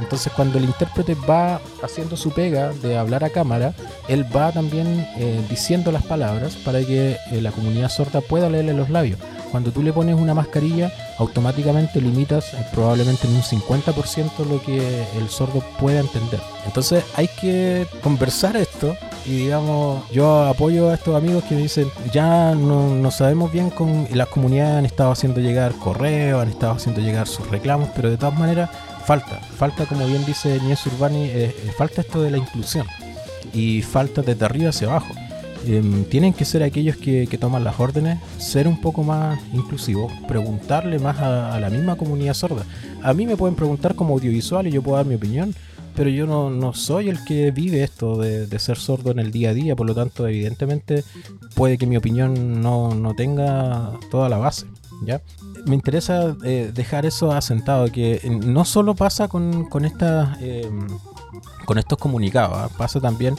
[0.00, 3.74] Entonces cuando el intérprete va haciendo su pega de hablar a cámara,
[4.08, 8.74] él va también eh, diciendo las palabras para que eh, la comunidad sorda pueda leerle
[8.74, 9.18] los labios.
[9.50, 15.04] Cuando tú le pones una mascarilla, automáticamente limitas eh, probablemente en un 50% lo que
[15.18, 16.40] el sordo puede entender.
[16.66, 21.88] Entonces hay que conversar esto y digamos, yo apoyo a estos amigos que me dicen,
[22.12, 26.72] ya no, no sabemos bien con las comunidades han estado haciendo llegar correos, han estado
[26.72, 28.70] haciendo llegar sus reclamos, pero de todas maneras
[29.06, 32.86] falta, falta como bien dice Nies Urbani, eh, eh, falta esto de la inclusión
[33.52, 35.14] y falta desde arriba hacia abajo.
[35.66, 40.98] Em, tienen que ser aquellos que, toman las órdenes, ser un poco más inclusivos, preguntarle
[40.98, 42.64] más a, la misma comunidad sorda.
[43.02, 45.54] A mí me pueden preguntar como audiovisual y yo puedo dar mi opinión,
[45.94, 49.54] pero yo no, soy el que vive esto de, ser sordo en el día a
[49.54, 51.04] día, por lo tanto evidentemente
[51.54, 54.66] puede que mi opinión no, no tenga toda la base.
[55.04, 55.20] ¿ya?
[55.66, 60.86] Me interesa eh, dejar eso asentado, que no solo pasa con, con, em,
[61.64, 62.70] con estos comunicados, ¿ah?
[62.76, 63.36] pasa también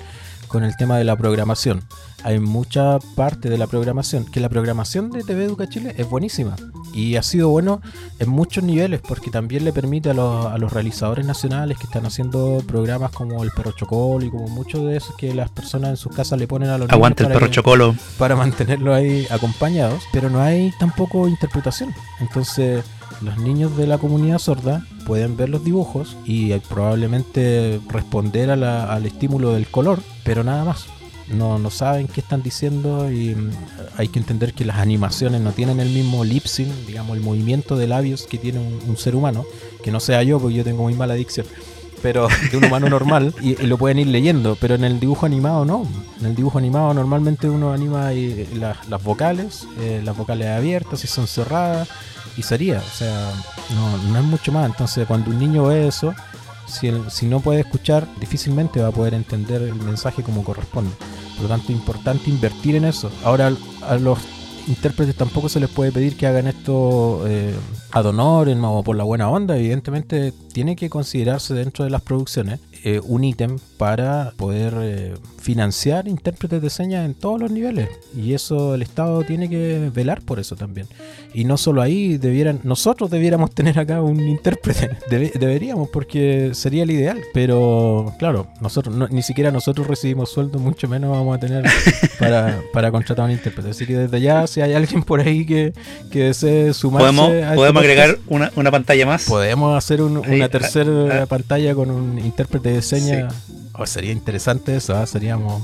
[0.48, 1.82] con el tema de la programación.
[2.24, 6.56] Hay mucha parte de la programación, que la programación de TV Educa Chile es buenísima
[6.94, 7.82] y ha sido bueno
[8.20, 12.06] en muchos niveles porque también le permite a los, a los realizadores nacionales que están
[12.06, 15.98] haciendo programas como el Perro Chocolo y como muchos de esos que las personas en
[15.98, 17.96] sus casas le ponen a los Aguante el Perro Chocolo.
[18.18, 21.94] Para mantenerlo ahí acompañados, pero no hay tampoco interpretación.
[22.20, 22.84] Entonces
[23.22, 29.54] los niños de la comunidad sorda pueden ver los dibujos y probablemente responder al estímulo
[29.54, 30.88] del color, pero nada más.
[31.32, 33.52] No, no saben qué están diciendo y mm,
[33.98, 37.78] hay que entender que las animaciones no tienen el mismo lip sync, digamos, el movimiento
[37.78, 39.46] de labios que tiene un, ser humano,
[39.84, 41.46] que no sea yo porque yo tengo muy mala adicción
[42.02, 45.66] pero de un humano normal y, lo pueden ir leyendo, pero en el dibujo animado
[45.66, 45.88] no.
[46.20, 48.10] En el dibujo animado normalmente uno anima
[48.56, 51.90] las, vocales, eh, las vocales abiertas y son cerradas,
[52.38, 53.32] y sería, o sea,
[53.76, 54.66] no, no es mucho más.
[54.66, 56.14] Entonces, cuando un niño ve eso,
[56.72, 60.92] si, si no puede escuchar, difícilmente va a poder entender el mensaje como corresponde.
[61.36, 63.12] Por lo tanto, es importante invertir en eso.
[63.24, 64.20] Ahora, a los
[64.68, 67.54] intérpretes tampoco se les puede pedir que hagan esto eh,
[67.92, 69.58] ad honorem o por la buena onda.
[69.58, 76.08] Evidentemente, tiene que considerarse dentro de las producciones eh, un ítem para poder eh, financiar
[76.08, 77.90] intérpretes de señas en todos los niveles.
[78.16, 80.88] Y eso el Estado tiene que velar por eso también.
[81.34, 84.92] Y no solo ahí, debieran, nosotros debiéramos tener acá un intérprete.
[85.10, 87.20] deberíamos, porque sería el ideal.
[87.34, 91.66] Pero claro, nosotros ni siquiera nosotros recibimos sueldo, mucho menos vamos a tener
[92.20, 93.72] para, para contratar un intérprete.
[93.72, 95.74] Así que desde ya, si hay alguien por ahí que,
[96.12, 99.26] que desee sumarse ¿Podemos, este ¿podemos agregar una, una, pantalla más?
[99.26, 103.34] Podemos hacer una tercera pantalla con un intérprete de señas.
[103.74, 105.06] Oh, sería interesante eso, ¿ah?
[105.06, 105.64] seríamos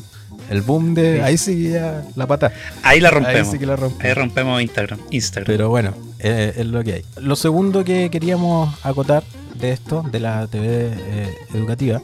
[0.49, 1.21] el boom de.
[1.21, 2.51] Ahí sí ya la pata.
[2.83, 3.53] Ahí la rompemos.
[3.99, 4.99] Ahí, rompemos Instagram.
[5.11, 5.47] Instagram.
[5.47, 7.05] Pero bueno, eh, es lo que hay.
[7.17, 9.23] Lo segundo que queríamos acotar
[9.59, 12.01] de esto, de la TV eh, educativa,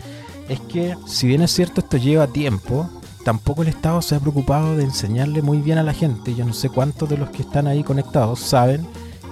[0.50, 2.90] es que si bien es cierto esto lleva tiempo,
[3.24, 6.36] tampoco el Estado se ha preocupado de enseñarle muy bien a la gente.
[6.36, 8.86] Yo no sé cuántos de los que están ahí conectados saben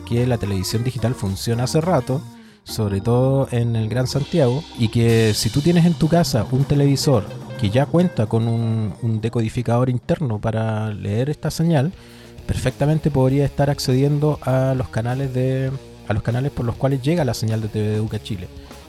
[0.07, 2.21] que la televisión digital funciona hace rato
[2.63, 6.63] sobre todo en el Gran Santiago, y que si tú tienes en tu casa un
[6.65, 7.24] televisor
[7.60, 11.91] que ya cuenta con un, decodificador interno para leer esta señal,
[12.47, 15.71] perfectamente podría estar accediendo a los canales de
[16.08, 18.47] a los canales por los cuales llega la señal de TV Educa Chile,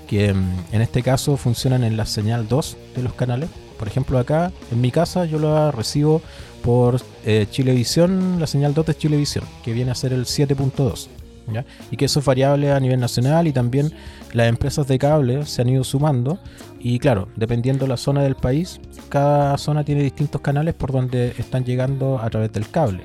[0.08, 3.50] que mm, en este caso funcionan en la señal 2 de los canales.
[3.78, 6.22] Por ejemplo, acá en mi casa yo la recibo
[6.62, 11.08] por eh, Chilevisión, la señal 2 de Chilevisión, que viene a ser el 7.2.
[11.52, 11.64] ¿ya?
[11.90, 13.92] Y que eso es variable a nivel nacional y también
[14.32, 16.38] las empresas de cable se han ido sumando.
[16.80, 21.34] Y claro, dependiendo de la zona del país, cada zona tiene distintos canales por donde
[21.38, 23.04] están llegando a través del cable.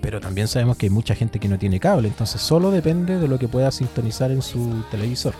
[0.00, 3.28] Pero también sabemos que hay mucha gente que no tiene cable, entonces solo depende de
[3.28, 5.34] lo que pueda sintonizar en su televisor.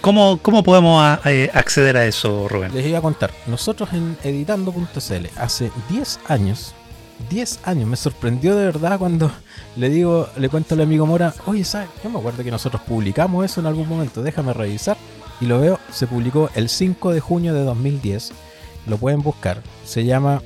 [0.00, 2.72] ¿Cómo, cómo podemos a- eh, acceder a eso, Rubén?
[2.74, 6.74] Les iba a contar, nosotros en editando.cl hace 10 años,
[7.28, 9.30] 10 años, me sorprendió de verdad cuando
[9.76, 11.88] le digo, le cuento al amigo Mora, oye, ¿sabes?
[12.02, 14.96] Yo me acuerdo que nosotros publicamos eso en algún momento, déjame revisar.
[15.40, 18.32] Y lo veo, se publicó el 5 de junio de 2010,
[18.86, 20.42] lo pueden buscar, se llama,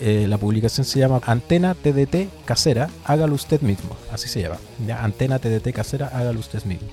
[0.00, 5.02] eh, la publicación se llama Antena TDT Casera, hágalo usted mismo, así se llama, ¿ya?
[5.02, 6.88] Antena TDT Casera, hágalo usted mismo.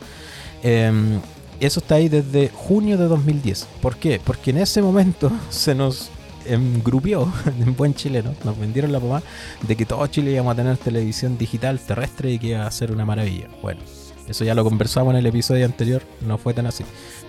[0.64, 1.20] Em,
[1.60, 3.68] eso está ahí desde junio de 2010.
[3.82, 4.20] ¿Por qué?
[4.24, 6.10] Porque en ese momento se nos
[6.48, 9.24] engrupió, en buen chileno, nos vendieron la pomada
[9.68, 12.92] de que todo Chile íbamos a tener televisión digital terrestre y que iba a ser
[12.92, 13.48] una maravilla.
[13.62, 13.82] Bueno,
[14.28, 16.84] eso ya lo conversamos en el episodio anterior, no fue tan así.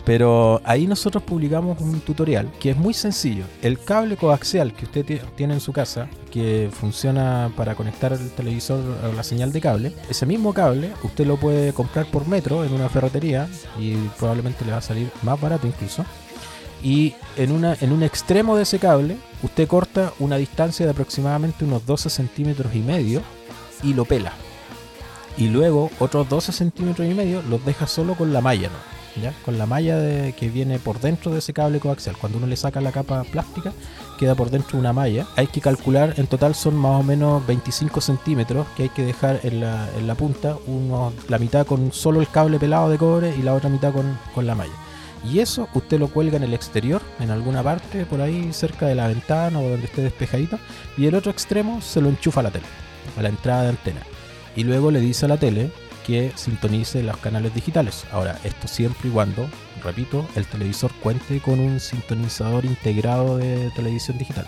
[0.04, 3.44] Pero ahí nosotros publicamos un tutorial que es muy sencillo.
[3.62, 8.30] El cable coaxial que usted tie- tiene en su casa, que funciona para conectar el
[8.32, 12.64] televisor a la señal de cable, ese mismo cable usted lo puede comprar por metro
[12.64, 13.48] en una ferretería
[13.80, 16.04] y probablemente le va a salir más barato incluso.
[16.84, 21.64] Y en, una, en un extremo de ese cable, usted corta una distancia de aproximadamente
[21.64, 23.22] unos 12 centímetros y medio
[23.82, 24.34] y lo pela.
[25.38, 29.22] Y luego otros 12 centímetros y medio los deja solo con la malla, ¿no?
[29.22, 29.32] ¿Ya?
[29.44, 29.96] Con la malla
[30.32, 32.16] que viene por dentro de ese cable coaxial.
[32.18, 33.72] Cuando uno le saca la capa plástica,
[34.18, 35.26] queda por dentro una malla.
[35.36, 39.40] Hay que calcular, en total son más o menos 25 centímetros que hay que dejar
[39.44, 40.56] en la, en la punta,
[41.28, 44.46] la mitad con solo el cable pelado de cobre y la otra mitad con, con
[44.46, 44.83] la malla.
[45.24, 48.94] Y eso usted lo cuelga en el exterior, en alguna parte, por ahí cerca de
[48.94, 50.58] la ventana o donde esté despejadito,
[50.98, 52.66] y el otro extremo se lo enchufa a la tele,
[53.16, 54.00] a la entrada de antena.
[54.54, 55.70] Y luego le dice a la tele
[56.06, 58.04] que sintonice los canales digitales.
[58.12, 59.48] Ahora, esto siempre y cuando,
[59.82, 64.46] repito, el televisor cuente con un sintonizador integrado de televisión digital.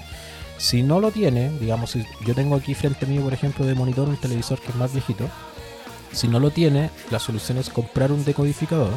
[0.58, 4.08] Si no lo tiene, digamos, si yo tengo aquí frente mío, por ejemplo, de monitor
[4.08, 5.28] un televisor que es más viejito,
[6.12, 8.90] si no lo tiene, la solución es comprar un decodificador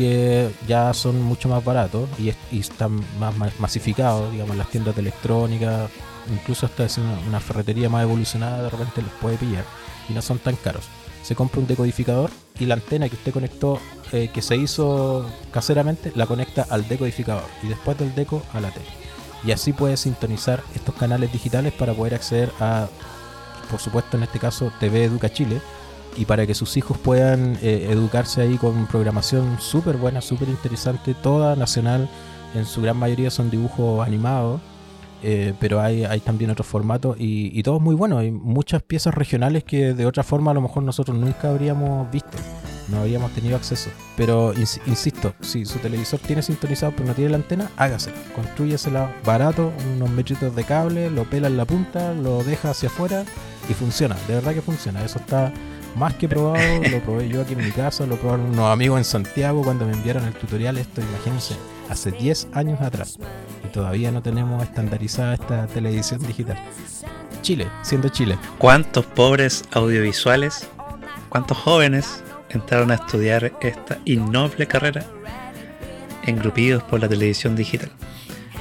[0.00, 4.94] que ya son mucho más baratos y, y están más ma- masificados, digamos, las tiendas
[4.96, 5.88] de electrónica,
[6.32, 9.64] incluso hasta es una, una ferretería más evolucionada, de repente los puede pillar
[10.08, 10.84] y no son tan caros.
[11.22, 13.78] Se compra un decodificador y la antena que usted conectó,
[14.12, 18.70] eh, que se hizo caseramente, la conecta al decodificador y después del deco a la
[18.70, 18.86] tele.
[19.44, 22.88] Y así puede sintonizar estos canales digitales para poder acceder a,
[23.70, 25.60] por supuesto en este caso, TV Educa Chile,
[26.16, 31.14] y para que sus hijos puedan eh, educarse ahí con programación súper buena, súper interesante,
[31.14, 32.08] toda nacional,
[32.54, 34.60] en su gran mayoría son dibujos animados,
[35.22, 39.14] eh, pero hay, también otros formatos y, y todo es muy bueno, hay muchas piezas
[39.14, 42.36] regionales que de otra forma a lo mejor nosotros nunca habríamos visto,
[42.88, 43.90] no habríamos tenido acceso.
[44.16, 49.14] Pero ins- insisto, si su televisor tiene sintonizado pero no tiene la antena, hágase, construyesela
[49.24, 53.24] barato, unos metritos de cable, lo pela en la punta, lo deja hacia afuera
[53.68, 55.52] y funciona, de verdad que funciona, eso está
[55.96, 59.04] más que probado, lo probé yo aquí en mi casa, lo probaron unos amigos en
[59.04, 61.56] Santiago cuando me enviaron el tutorial, esto imagínense,
[61.88, 63.18] hace 10 años atrás.
[63.64, 66.58] Y todavía no tenemos estandarizada esta televisión digital.
[67.42, 68.38] Chile, siendo Chile.
[68.58, 70.68] ¿Cuántos pobres audiovisuales,
[71.28, 75.04] cuántos jóvenes entraron a estudiar esta innoble carrera
[76.24, 77.90] engrupidos por la televisión digital?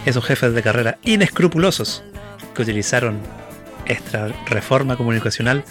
[0.05, 2.03] Esos jefes de carrera inescrupulosos
[2.55, 3.19] que utilizaron
[3.89, 5.63] esta reforma comunicacional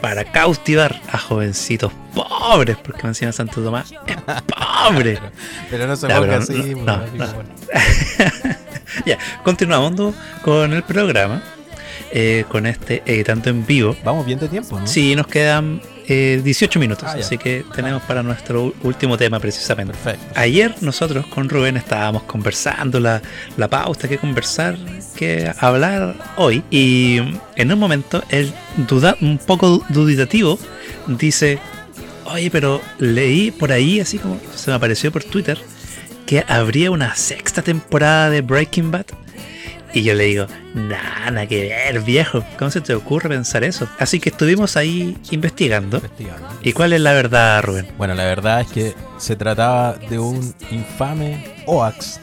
[0.00, 5.18] para cautivar a jovencitos pobres, porque encima Santo Tomás es pobre.
[5.70, 7.50] Pero no se así, no, pues, no, bueno.
[9.06, 11.42] ya, continuando con el programa,
[12.12, 13.96] eh, con este editando en vivo.
[14.04, 14.86] Vamos bien de tiempo, ¿no?
[14.86, 19.92] Sí, nos quedan eh, 18 minutos, Ah, así que tenemos para nuestro último tema precisamente.
[19.92, 20.26] Perfecto.
[20.34, 23.20] Ayer nosotros con Rubén estábamos conversando la,
[23.56, 24.76] la pauta, qué conversar,
[25.14, 26.62] qué hablar hoy.
[26.70, 27.18] Y
[27.56, 28.52] en un momento él,
[28.88, 30.58] duda, un poco duditativo,
[31.06, 31.58] dice,
[32.24, 35.58] oye, pero leí por ahí, así como se me apareció por Twitter,
[36.26, 39.06] que habría una sexta temporada de Breaking Bad.
[39.92, 42.44] Y yo le digo, nada que ver, viejo.
[42.58, 43.88] ¿Cómo se te ocurre pensar eso?
[43.98, 45.96] Así que estuvimos ahí investigando.
[45.96, 46.48] Investigando.
[46.62, 47.88] ¿Y cuál es la verdad, Rubén?
[47.96, 52.20] Bueno, la verdad es que se trataba de un infame OAX.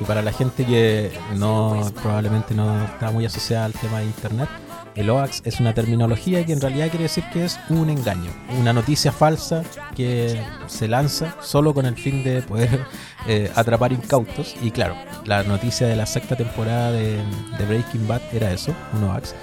[0.00, 4.48] Y para la gente que no probablemente no está muy asociada al tema de internet,
[4.94, 8.30] El hoax es una terminología que en realidad quiere decir que es un engaño,
[8.60, 9.62] una noticia falsa
[9.96, 12.84] que se lanza solo con el fin de poder
[13.26, 14.54] eh, atrapar incautos.
[14.62, 17.16] Y claro, la noticia de la sexta temporada de,
[17.58, 19.34] de Breaking Bad era eso, un hoax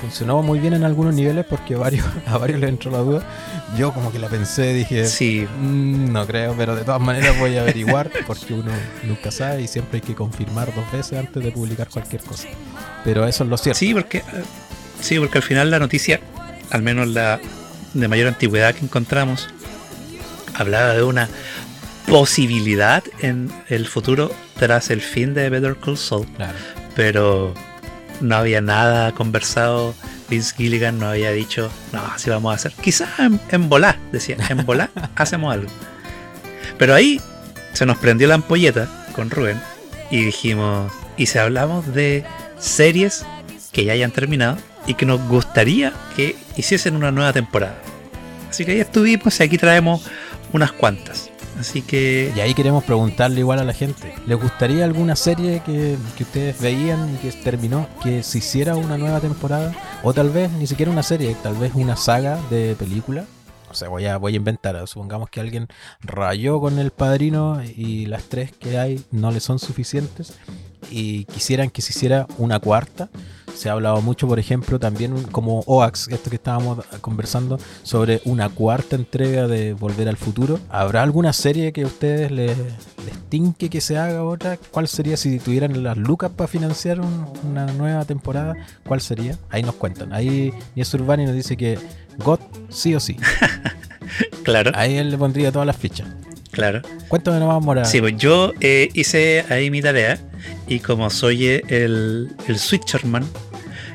[0.00, 3.22] funcionó muy bien en algunos niveles porque varios, a varios les entró la duda.
[3.78, 7.56] Yo como que la pensé, dije, Sí, "Mm, no creo, pero de todas maneras voy
[7.56, 8.72] a averiguar porque uno
[9.04, 12.48] nunca sabe y siempre hay que confirmar dos veces antes de publicar cualquier cosa.
[13.04, 13.78] Pero eso es lo cierto.
[13.78, 14.22] sí, porque, eh,
[15.00, 16.20] sí, porque al final la noticia,
[16.70, 17.40] al menos la
[17.94, 19.48] de mayor antigüedad que encontramos,
[20.54, 21.28] hablaba de una
[22.06, 26.26] posibilidad en el futuro tras el fin de Better Call Saul.
[26.36, 26.58] Claro.
[26.94, 27.54] pero
[28.20, 29.94] no había nada conversado.
[30.28, 32.72] Vince Gilligan no había dicho, no, así vamos a hacer.
[32.72, 35.68] Quizás en, en volá, decía, en volá hacemos algo.
[36.78, 37.20] Pero ahí
[37.72, 39.60] se nos prendió la ampolleta con Rubén
[40.10, 42.24] y dijimos, y si hablamos de
[42.58, 43.24] series
[43.72, 44.56] que ya hayan terminado
[44.86, 47.78] y que nos gustaría que hiciesen una nueva temporada.
[48.50, 50.06] Así que ahí estuvimos y aquí traemos
[50.52, 51.30] unas cuantas.
[51.58, 54.12] Así que Y ahí queremos preguntarle igual a la gente.
[54.26, 58.98] ¿Les gustaría alguna serie que, que ustedes veían y que terminó, que se hiciera una
[58.98, 59.72] nueva temporada?
[60.02, 63.24] O tal vez ni siquiera una serie, tal vez una saga de película.
[63.70, 64.86] O sea, voy a, voy a inventar.
[64.86, 65.68] Supongamos que alguien
[66.00, 70.34] rayó con el padrino y las tres que hay no le son suficientes
[70.90, 73.08] y quisieran que se hiciera una cuarta.
[73.56, 78.50] Se ha hablado mucho, por ejemplo, también como OAX, esto que estábamos conversando, sobre una
[78.50, 80.60] cuarta entrega de Volver al Futuro.
[80.68, 84.58] ¿Habrá alguna serie que a ustedes les, les tinque que se haga otra?
[84.70, 88.54] ¿Cuál sería si tuvieran las lucas para financiar un- una nueva temporada?
[88.86, 89.38] ¿Cuál sería?
[89.48, 90.12] Ahí nos cuentan.
[90.12, 91.78] Ahí Nies Urbani nos dice que
[92.18, 93.16] God sí o sí.
[94.44, 96.06] claro, Ahí él le pondría todas las fichas.
[96.56, 96.80] Claro.
[97.08, 97.84] Cuéntame nomás, Mora.
[97.84, 100.18] Sí, pues yo eh, hice ahí mi tarea
[100.66, 103.24] y como soy el, el switcherman,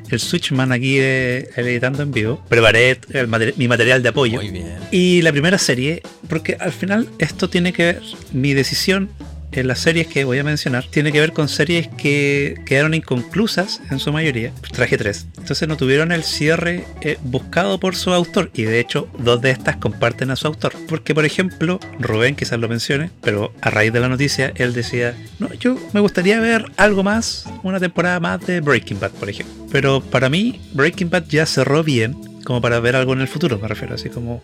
[0.10, 4.38] el switchman aquí eh, editando en vivo, preparé el mi material de apoyo.
[4.38, 4.78] Muy bien.
[4.92, 8.02] Y la primera serie, porque al final esto tiene que ver,
[8.32, 9.10] mi decisión
[9.52, 13.82] en las series que voy a mencionar, tiene que ver con series que quedaron inconclusas
[13.90, 14.52] en su mayoría.
[14.72, 15.28] Traje tres.
[15.38, 18.52] Entonces no tuvieron el cierre eh, buscado por su autor.
[18.54, 20.74] Y de hecho, dos de estas comparten a su autor.
[20.88, 25.16] Porque, por ejemplo, Rubén quizás lo mencione, pero a raíz de la noticia, él decía,
[25.40, 29.68] no, yo me gustaría ver algo más, una temporada más de Breaking Bad, por ejemplo.
[29.72, 33.60] Pero para mí, Breaking Bad ya cerró bien, como para ver algo en el futuro,
[33.60, 34.42] me refiero, así como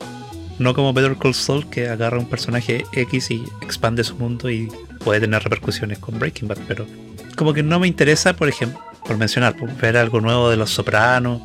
[0.59, 4.69] no como Better Call Saul que agarra un personaje X y expande su mundo y
[4.97, 6.85] puede tener repercusiones con Breaking Bad, pero
[7.35, 10.71] como que no me interesa, por ejemplo, por mencionar, pues, ver algo nuevo de Los
[10.71, 11.41] Sopranos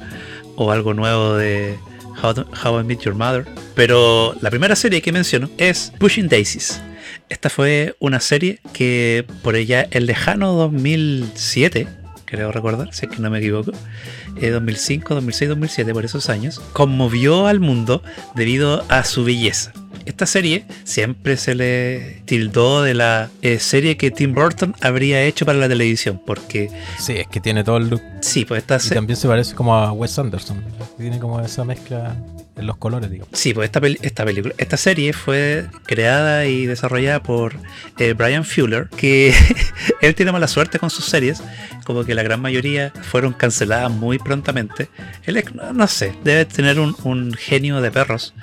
[0.57, 1.79] o algo nuevo de
[2.23, 3.47] How, How I Met Your Mother.
[3.75, 6.81] Pero la primera serie que menciono es Pushing Daisies.
[7.29, 11.89] Esta fue una serie que por ella el lejano 2007,
[12.25, 13.73] creo recordar, si es que no me equivoco,
[14.41, 18.03] eh, 2005, 2006, 2007, por esos años, conmovió al mundo
[18.35, 19.73] debido a su belleza.
[20.05, 25.47] Esta serie siempre se le tildó de la eh, serie que Tim Burton habría hecho
[25.47, 28.03] para la televisión, porque Sí, es que tiene todo el look.
[28.21, 30.63] sí, pues esta Y se- también se parece como a Wes Anderson.
[30.99, 32.17] Tiene como esa mezcla
[32.57, 33.39] en los colores, digamos.
[33.39, 37.55] Sí, pues esta, esta película, esta serie fue creada y desarrollada por
[37.99, 39.35] eh, Brian Fuller, que
[40.01, 41.43] él tiene mala suerte con sus series,
[41.85, 44.89] como que la gran mayoría fueron canceladas muy prontamente.
[45.25, 48.35] Él es, no, no sé, debe tener un, un genio de perros,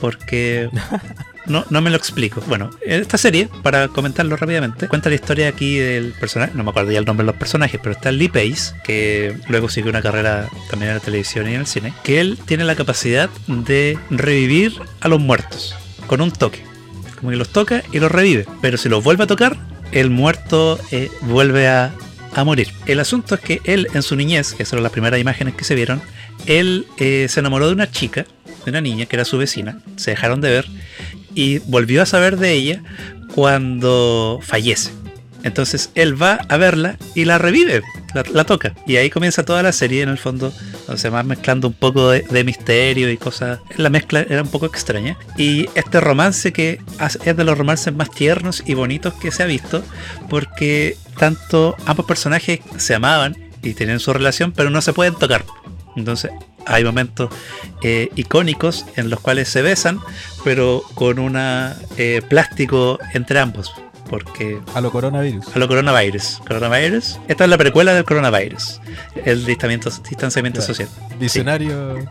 [0.00, 0.68] porque
[1.48, 2.42] no, no me lo explico.
[2.46, 6.90] Bueno, esta serie, para comentarlo rápidamente, cuenta la historia aquí del personaje, no me acuerdo
[6.90, 10.48] ya el nombre de los personajes, pero está Lee Pace, que luego siguió una carrera
[10.70, 14.74] también en la televisión y en el cine, que él tiene la capacidad de revivir
[15.00, 15.74] a los muertos
[16.06, 16.62] con un toque.
[17.18, 19.56] Como que los toca y los revive, pero si los vuelve a tocar,
[19.92, 21.92] el muerto eh, vuelve a,
[22.44, 22.68] morir.
[22.84, 25.74] El asunto es que él en su niñez, que son las primeras imágenes que se
[25.74, 26.02] vieron,
[26.44, 28.26] él eh, se enamoró de una chica,
[28.62, 30.66] de una niña que era su vecina, se dejaron de ver
[31.36, 32.82] y volvió a saber de ella
[33.34, 34.90] cuando fallece.
[35.44, 37.82] Entonces él va a verla y la revive,
[38.14, 38.74] la, toca.
[38.84, 40.52] Y ahí comienza toda la serie en el fondo,
[40.86, 43.60] donde se va mezclando un poco de, de misterio y cosas.
[43.76, 45.16] La mezcla era un poco extraña.
[45.36, 46.80] Y este romance que
[47.24, 49.84] es de los romances más tiernos y bonitos que se ha visto,
[50.28, 55.44] porque tanto ambos personajes se amaban y tenían su relación, pero no se pueden tocar.
[55.96, 56.32] Entonces
[56.66, 57.30] hay momentos
[57.82, 60.00] eh, icónicos en los cuales se besan,
[60.44, 61.38] pero con un
[62.28, 63.72] plástico entre ambos.
[64.08, 65.46] Porque A lo coronavirus.
[65.54, 66.40] a lo coronavirus.
[66.46, 67.18] Coronavirus.
[67.26, 68.80] Esta es la precuela del coronavirus.
[69.24, 69.90] El distanciamiento,
[70.60, 70.88] social.
[71.18, 72.06] Visionario.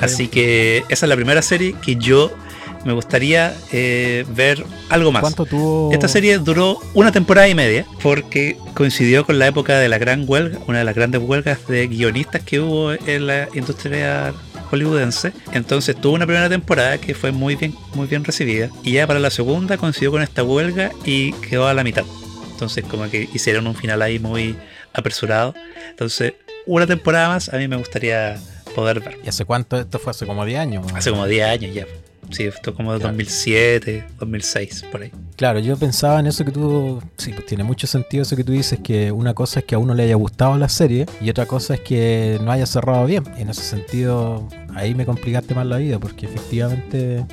[0.00, 2.32] Así que esa es la primera serie que yo
[2.86, 5.20] me gustaría eh, ver algo más.
[5.20, 5.92] ¿Cuánto tuvo?
[5.92, 10.24] Esta serie duró una temporada y media porque coincidió con la época de la gran
[10.26, 14.32] huelga, una de las grandes huelgas de guionistas que hubo en la industria
[14.70, 15.32] hollywoodense.
[15.52, 18.70] Entonces tuvo una primera temporada que fue muy bien, muy bien recibida.
[18.84, 22.04] Y ya para la segunda coincidió con esta huelga y quedó a la mitad.
[22.52, 24.56] Entonces como que hicieron un final ahí muy
[24.92, 25.54] apresurado.
[25.90, 26.34] Entonces
[26.66, 28.38] una temporada más a mí me gustaría
[28.76, 29.18] poder ver.
[29.24, 29.76] ¿Y hace cuánto?
[29.76, 30.86] Esto fue hace como 10 años.
[30.94, 31.86] Hace como 10 años ya.
[32.30, 33.12] Sí, esto como de Claro.
[33.12, 35.12] 2007, 2006, por ahí.
[35.36, 37.00] Claro, yo pensaba en eso que tú.
[37.16, 39.78] Sí, pues tiene mucho sentido eso que tú dices, que una cosa es que a
[39.78, 43.24] uno le haya gustado la serie y otra cosa es que no haya cerrado bien.
[43.36, 47.24] En ese sentido, ahí me complicaste más la vida, porque efectivamente,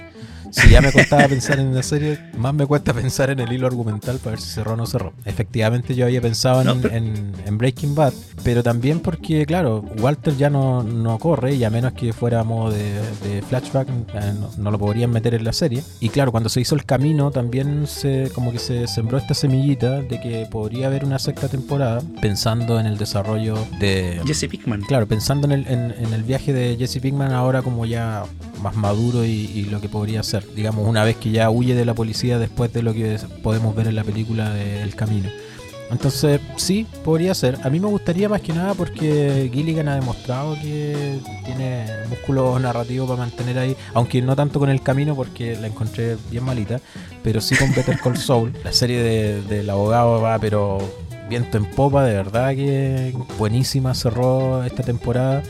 [0.53, 3.67] si ya me costaba pensar en la serie, más me cuesta pensar en el hilo
[3.67, 5.13] argumental para ver si cerró o no cerró.
[5.25, 9.83] Efectivamente, yo había pensado en, No, pero- en- en Breaking Bad, pero también porque, claro,
[9.99, 12.93] Walter ya no, no corre y a menos que fuera modo de,
[13.23, 15.83] de flashback, eh, no, no lo podrían meter en la serie.
[15.99, 20.01] Y claro, cuando se hizo el camino, también se como que se sembró esta semillita
[20.01, 24.21] de que podría haber una sexta temporada, pensando en el desarrollo de.
[24.25, 24.81] Jesse Pickman.
[24.81, 28.23] Claro, pensando en el, en, en el viaje de Jesse Pinkman ahora como ya
[28.61, 31.85] más maduro y, y lo que podría ser, digamos, una vez que ya huye de
[31.85, 35.29] la policía después de lo que podemos ver en la película de El Camino.
[35.91, 37.59] Entonces, sí, podría ser.
[37.63, 43.05] A mí me gustaría más que nada porque Gilligan ha demostrado que tiene músculo narrativo
[43.05, 46.79] para mantener ahí, aunque no tanto con El Camino porque la encontré bien malita,
[47.21, 48.53] pero sí con Better Call Saul.
[48.63, 50.79] La serie de- del abogado va, pero
[51.29, 55.43] viento en popa, de verdad que buenísima, cerró esta temporada.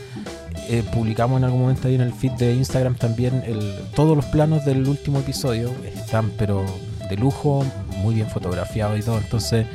[0.68, 4.24] Eh, publicamos en algún momento ahí en el feed de Instagram también el, todos los
[4.26, 5.70] planos del último episodio.
[5.84, 6.64] Están pero
[7.08, 7.64] de lujo,
[7.98, 9.66] muy bien fotografiados y todo, entonces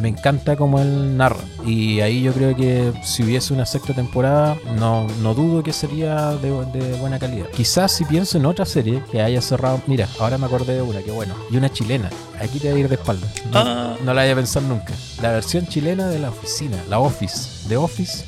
[0.00, 4.56] me encanta como él narra y ahí yo creo que si hubiese una sexta temporada
[4.78, 7.46] no, no dudo que sería de, de buena calidad.
[7.54, 11.00] Quizás si pienso en otra serie que haya cerrado, mira, ahora me acordé de una,
[11.02, 13.96] que bueno, y una chilena, aquí te voy a ir de espalda, no, Ah.
[14.04, 14.92] no la había pensado nunca,
[15.22, 18.24] la versión chilena de la oficina, la Office, de Office,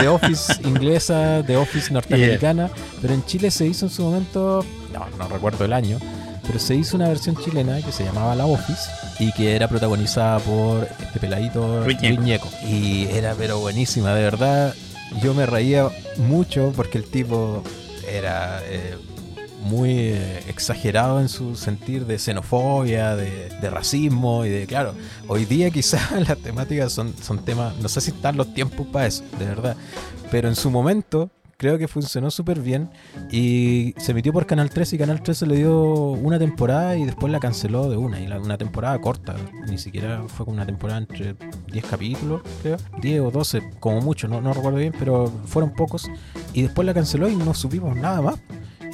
[0.00, 2.70] de Office inglesa, de Office norteamericana,
[3.02, 5.98] pero en Chile se hizo en su momento, no, no recuerdo el año,
[6.50, 8.90] pero se hizo una versión chilena que se llamaba La Office
[9.20, 12.16] y que era protagonizada por este peladito Luis Ñeco.
[12.16, 12.48] Luis Ñeco.
[12.66, 14.74] Y era pero buenísima, de verdad.
[15.22, 17.62] Yo me reía mucho porque el tipo
[18.04, 18.96] era eh,
[19.62, 24.94] muy eh, exagerado en su sentir de xenofobia, de, de racismo y de, claro,
[25.28, 29.06] hoy día quizás las temáticas son, son temas, no sé si están los tiempos para
[29.06, 29.76] eso, de verdad,
[30.32, 31.30] pero en su momento
[31.60, 32.88] creo que funcionó súper bien
[33.30, 35.82] y se emitió por Canal 13 y Canal 13 le dio
[36.12, 39.36] una temporada y después la canceló de una, y una temporada corta,
[39.68, 41.36] ni siquiera fue como una temporada entre
[41.70, 46.10] 10 capítulos, creo, 10 o 12, como mucho, no, no recuerdo bien, pero fueron pocos
[46.54, 48.40] y después la canceló y no supimos nada más.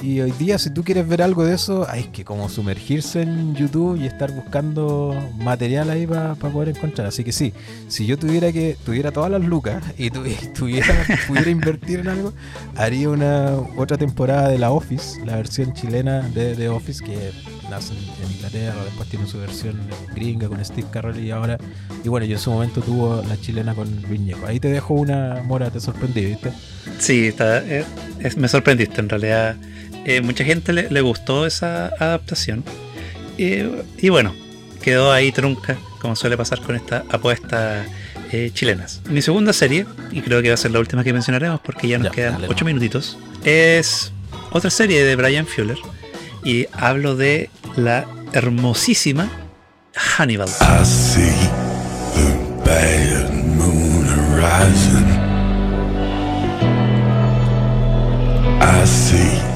[0.01, 3.55] Y hoy día, si tú quieres ver algo de eso, hay que como sumergirse en
[3.55, 7.07] YouTube y estar buscando material ahí para poder encontrar.
[7.07, 7.51] Así que sí,
[7.87, 10.93] si yo tuviera que tuviera todas las lucas y tuvi- tuviera,
[11.27, 12.33] pudiera invertir en algo,
[12.75, 17.31] haría una otra temporada de la Office, la versión chilena de, de Office que
[17.69, 19.79] nace en, Inglaterra, después tiene su versión
[20.13, 21.57] gringa con Steve Carell y ahora.
[22.03, 24.45] Y bueno, yo en su momento tuvo la chilena con Luis Ñeco.
[24.45, 26.51] Ahí te dejo una mora, te sorprendí, ¿viste?
[26.99, 27.83] Sí, está, eh,
[28.19, 29.55] es- me sorprendiste en realidad.
[30.07, 32.63] Eh, mucha gente le, le gustó esa adaptación.
[33.37, 34.33] Eh, y bueno,
[34.81, 37.85] quedó ahí trunca, como suele pasar con estas apuestas
[38.31, 39.01] eh, chilenas.
[39.09, 41.97] Mi segunda serie, y creo que va a ser la última que mencionaremos porque ya
[41.99, 42.65] nos Ya, quedan dale, 8 no.
[42.67, 44.11] minutitos, es
[44.51, 45.77] otra serie de Brian Fuller.
[46.43, 49.29] Y hablo de la hermosísima
[49.93, 50.47] Hannibal.
[50.47, 51.31] I see
[52.15, 54.05] the bad moon
[54.37, 55.07] rising.
[58.61, 59.46] I see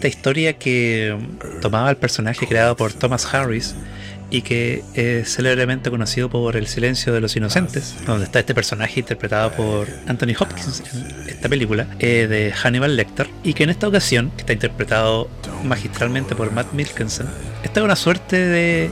[0.00, 1.14] esta historia que
[1.60, 3.74] tomaba el personaje creado por Thomas Harris
[4.30, 9.00] y que es célebremente conocido por El silencio de los inocentes, donde está este personaje
[9.00, 13.88] interpretado por Anthony Hopkins en esta película eh, de Hannibal Lecter, y que en esta
[13.88, 15.28] ocasión, está interpretado
[15.64, 17.28] magistralmente por Matt Wilkinson,
[17.64, 18.90] esta es una suerte de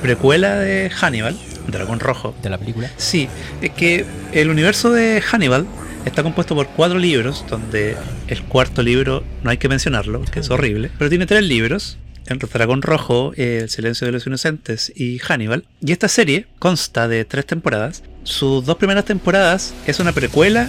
[0.00, 1.36] precuela de Hannibal,
[1.68, 2.90] Dragón Rojo, De la película.
[2.96, 3.28] Sí,
[3.60, 5.66] es que el universo de Hannibal
[6.04, 7.96] está compuesto por cuatro libros, donde
[8.28, 11.98] el cuarto libro no hay que mencionarlo, que es horrible, pero tiene tres libros.
[12.26, 15.64] El Dragón Rojo, El Silencio de los Inocentes y Hannibal.
[15.80, 18.02] Y esta serie consta de tres temporadas.
[18.24, 20.68] Sus dos primeras temporadas es una precuela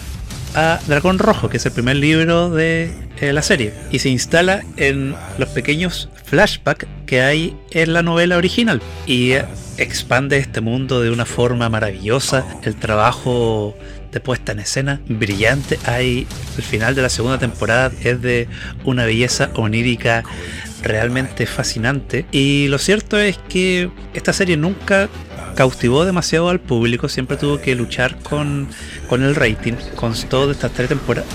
[0.53, 3.73] a Dragón Rojo, que es el primer libro de eh, la serie.
[3.91, 8.81] Y se instala en los pequeños flashbacks que hay en la novela original.
[9.07, 9.45] Y eh,
[9.77, 12.45] expande este mundo de una forma maravillosa.
[12.63, 13.75] El trabajo
[14.11, 15.79] de puesta en escena brillante.
[15.85, 18.47] Hay el final de la segunda temporada es de
[18.83, 20.23] una belleza onírica
[20.81, 22.25] realmente fascinante.
[22.31, 25.09] Y lo cierto es que esta serie nunca
[25.57, 28.67] cautivó demasiado al público, siempre tuvo que luchar con,
[29.09, 29.73] con el rating.
[29.95, 31.27] Constó de estas tres temporadas,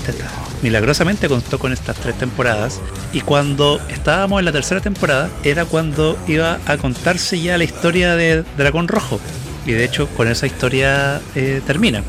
[0.62, 2.81] milagrosamente constó con estas tres temporadas.
[3.12, 8.14] Y cuando estábamos en la tercera temporada, era cuando iba a contarse ya la historia
[8.14, 9.20] de Dragón Rojo.
[9.66, 12.03] Y de hecho, con esa historia eh, termina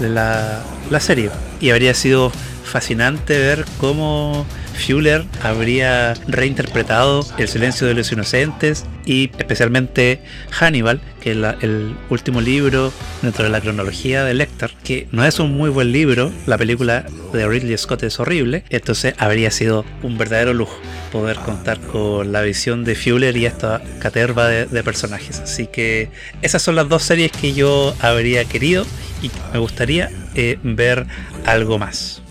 [0.00, 1.30] la, la serie.
[1.60, 2.32] Y habría sido
[2.64, 4.46] fascinante ver cómo
[4.80, 12.40] Fuller habría reinterpretado El silencio de los inocentes y especialmente Hannibal, que es el último
[12.40, 16.58] libro dentro de la cronología de Lecter, que no es un muy buen libro, la
[16.58, 20.78] película de Ridley Scott es horrible, entonces habría sido un verdadero lujo
[21.10, 25.40] poder contar con la visión de Fuller y esta caterva de, personajes.
[25.40, 26.08] Así que
[26.40, 28.86] esas son las dos series que yo habría querido
[29.22, 31.06] y me gustaría eh, ver
[31.44, 32.22] algo más.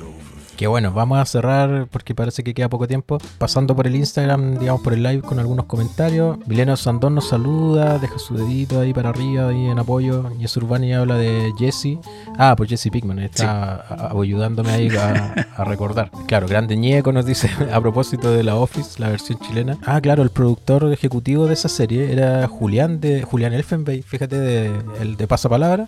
[0.60, 3.18] Que bueno, vamos a cerrar porque parece que queda poco tiempo.
[3.38, 6.38] Pasando por el Instagram, digamos por el live con algunos comentarios.
[6.47, 10.30] Milena Sandón nos saluda, deja su dedito ahí para arriba, ahí en apoyo.
[10.38, 11.97] Y Urbani habla de Jesse.
[12.38, 16.12] Ah, pues Jesse Pickman, está ayudándome ahí a, recordar.
[16.28, 19.78] Claro, Grande Ñeco nos dice a propósito de la Office, la versión chilena.
[19.86, 24.74] Ah, claro, el productor ejecutivo de esa serie era Julián de Julián Elfenbey, fíjate, de,
[24.99, 25.86] el de Pasapalabra.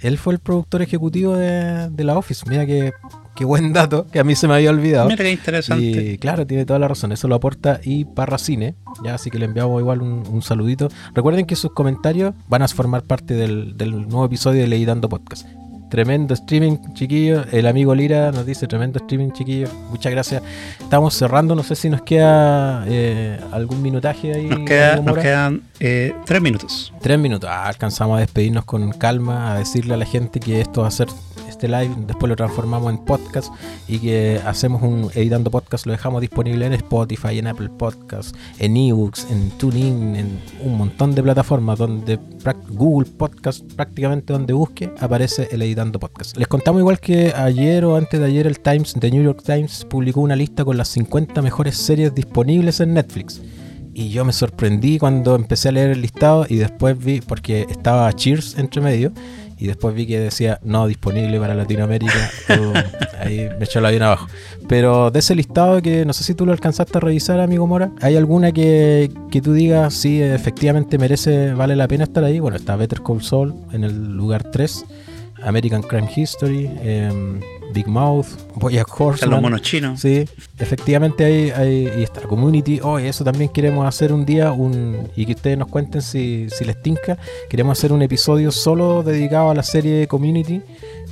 [0.00, 2.44] Él fue el productor ejecutivo de, de la Office.
[2.48, 2.94] Mira que
[3.36, 5.08] Qué buen dato, que a mí se me había olvidado.
[5.08, 5.84] Mira qué interesante.
[5.84, 7.12] Y claro, tiene toda la razón.
[7.12, 8.74] Eso lo aporta y Parracine.
[9.04, 10.88] Ya, así que le enviamos igual un, saludito.
[11.14, 15.08] Recuerden que sus comentarios van a formar parte del, del nuevo episodio de Ley Dando
[15.08, 15.46] Podcast.
[15.90, 17.44] Tremendo streaming, chiquillo.
[17.52, 19.68] El amigo Lira nos dice tremendo streaming, chiquillo.
[19.90, 20.42] Muchas gracias.
[20.80, 21.54] Estamos cerrando.
[21.54, 24.48] No sé si nos queda eh, algún minutaje ahí.
[24.48, 26.92] Nos, quedan eh, tres minutos.
[27.00, 27.48] Tres minutos.
[27.52, 30.90] Ah, alcanzamos a despedirnos con calma, a decirle a la gente que esto va a
[30.90, 31.06] ser
[31.56, 33.50] este live, después lo transformamos en podcast
[33.88, 38.76] y que hacemos un editando podcast, lo dejamos disponible en Spotify, en Apple Podcasts, en
[38.76, 42.18] ebooks, en TuneIn, en un montón de plataformas donde
[42.68, 46.36] Google Podcast, prácticamente donde busque, aparece el editando podcast.
[46.36, 49.86] Les contamos igual que ayer o antes de ayer el Times, The New York Times,
[49.88, 53.40] publicó una lista con las 50 mejores series disponibles en Netflix
[53.98, 58.12] y yo me sorprendí cuando empecé a leer el listado y después vi, porque estaba
[58.12, 59.10] Cheers entre medio,
[59.58, 62.30] y después vi que decía no disponible para Latinoamérica.
[63.20, 64.28] ahí me echó la bien abajo.
[64.68, 67.90] Pero de ese listado que no sé si tú lo alcanzaste a revisar, amigo Mora,
[68.00, 72.40] ¿hay alguna que, que tú digas si efectivamente merece, vale la pena estar ahí?
[72.40, 74.84] Bueno, está Better Call Saul en el lugar 3,
[75.46, 77.40] American Crime History, eh,
[77.72, 78.26] Big Mouth,
[78.56, 79.30] Boyack Horseman.
[79.30, 80.00] los monos chinos.
[80.00, 80.24] Sí,
[80.58, 82.80] efectivamente hay, hay y está Community.
[82.82, 86.64] Oh, eso también queremos hacer un día un y que ustedes nos cuenten si, si
[86.64, 87.16] les tinca.
[87.48, 90.62] Queremos hacer un episodio solo dedicado a la serie Community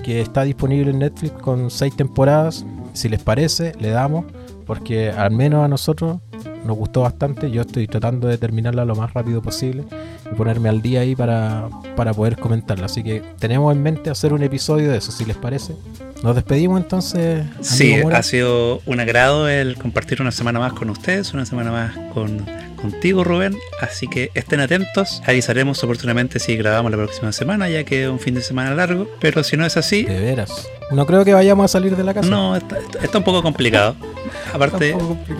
[0.03, 2.65] que está disponible en Netflix con seis temporadas.
[2.93, 4.25] Si les parece, le damos
[4.67, 6.19] porque al menos a nosotros
[6.65, 7.51] nos gustó bastante.
[7.51, 9.85] Yo estoy tratando de terminarla lo más rápido posible
[10.31, 12.87] y ponerme al día ahí para, para poder comentarla.
[12.87, 15.75] Así que tenemos en mente hacer un episodio de eso, si les parece.
[16.23, 17.45] Nos despedimos entonces.
[17.61, 21.97] Sí, ha sido un agrado el compartir una semana más con ustedes, una semana más
[22.13, 22.45] con
[22.91, 23.57] contigo, Rubén.
[23.81, 25.23] Así que estén atentos.
[25.27, 29.09] Avisaremos oportunamente si grabamos la próxima semana, ya que es un fin de semana largo.
[29.21, 30.05] Pero si no es así.
[30.05, 30.69] De veras.
[30.91, 32.29] No creo que vayamos a salir de la casa.
[32.29, 32.79] No, está,
[33.19, 33.97] un poco complicado.
[34.53, 34.95] Aparte,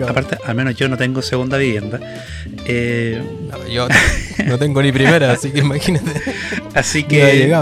[0.05, 1.99] aparte, al menos yo no tengo segunda vivienda.
[2.65, 3.21] Eh,
[3.71, 3.87] yo
[4.45, 6.11] no tengo ni primera, así que imagínate.
[6.75, 7.55] Así que,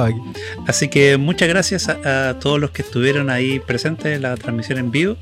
[0.68, 4.80] así que muchas gracias a, a, todos los que estuvieron ahí presentes en la transmisión
[4.80, 5.18] en vivo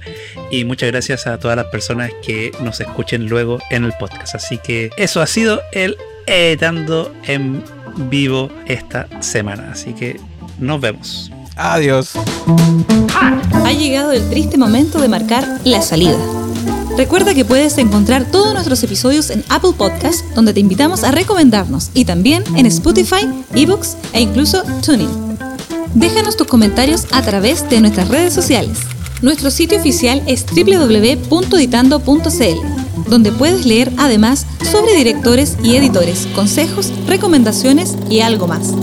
[0.49, 4.35] y muchas gracias a todas las personas que nos escuchen luego en el podcast.
[4.35, 7.63] Así que eso ha sido el editando en
[8.09, 9.71] vivo esta semana.
[9.71, 10.19] Así que
[10.57, 11.31] nos vemos.
[11.55, 12.13] Adiós.
[13.53, 16.17] Ha llegado el triste momento de marcar la salida.
[16.97, 21.89] Recuerda que puedes encontrar todos nuestros episodios en Apple Podcasts, donde te invitamos a recomendarnos,
[21.93, 25.37] y también en Spotify, eBooks e incluso Tuning.
[25.95, 28.77] Déjanos tus comentarios a través de nuestras redes sociales.
[29.21, 37.95] Nuestro sitio oficial es www.editando.cl, donde puedes leer además sobre directores y editores, consejos, recomendaciones
[38.09, 38.73] y algo más.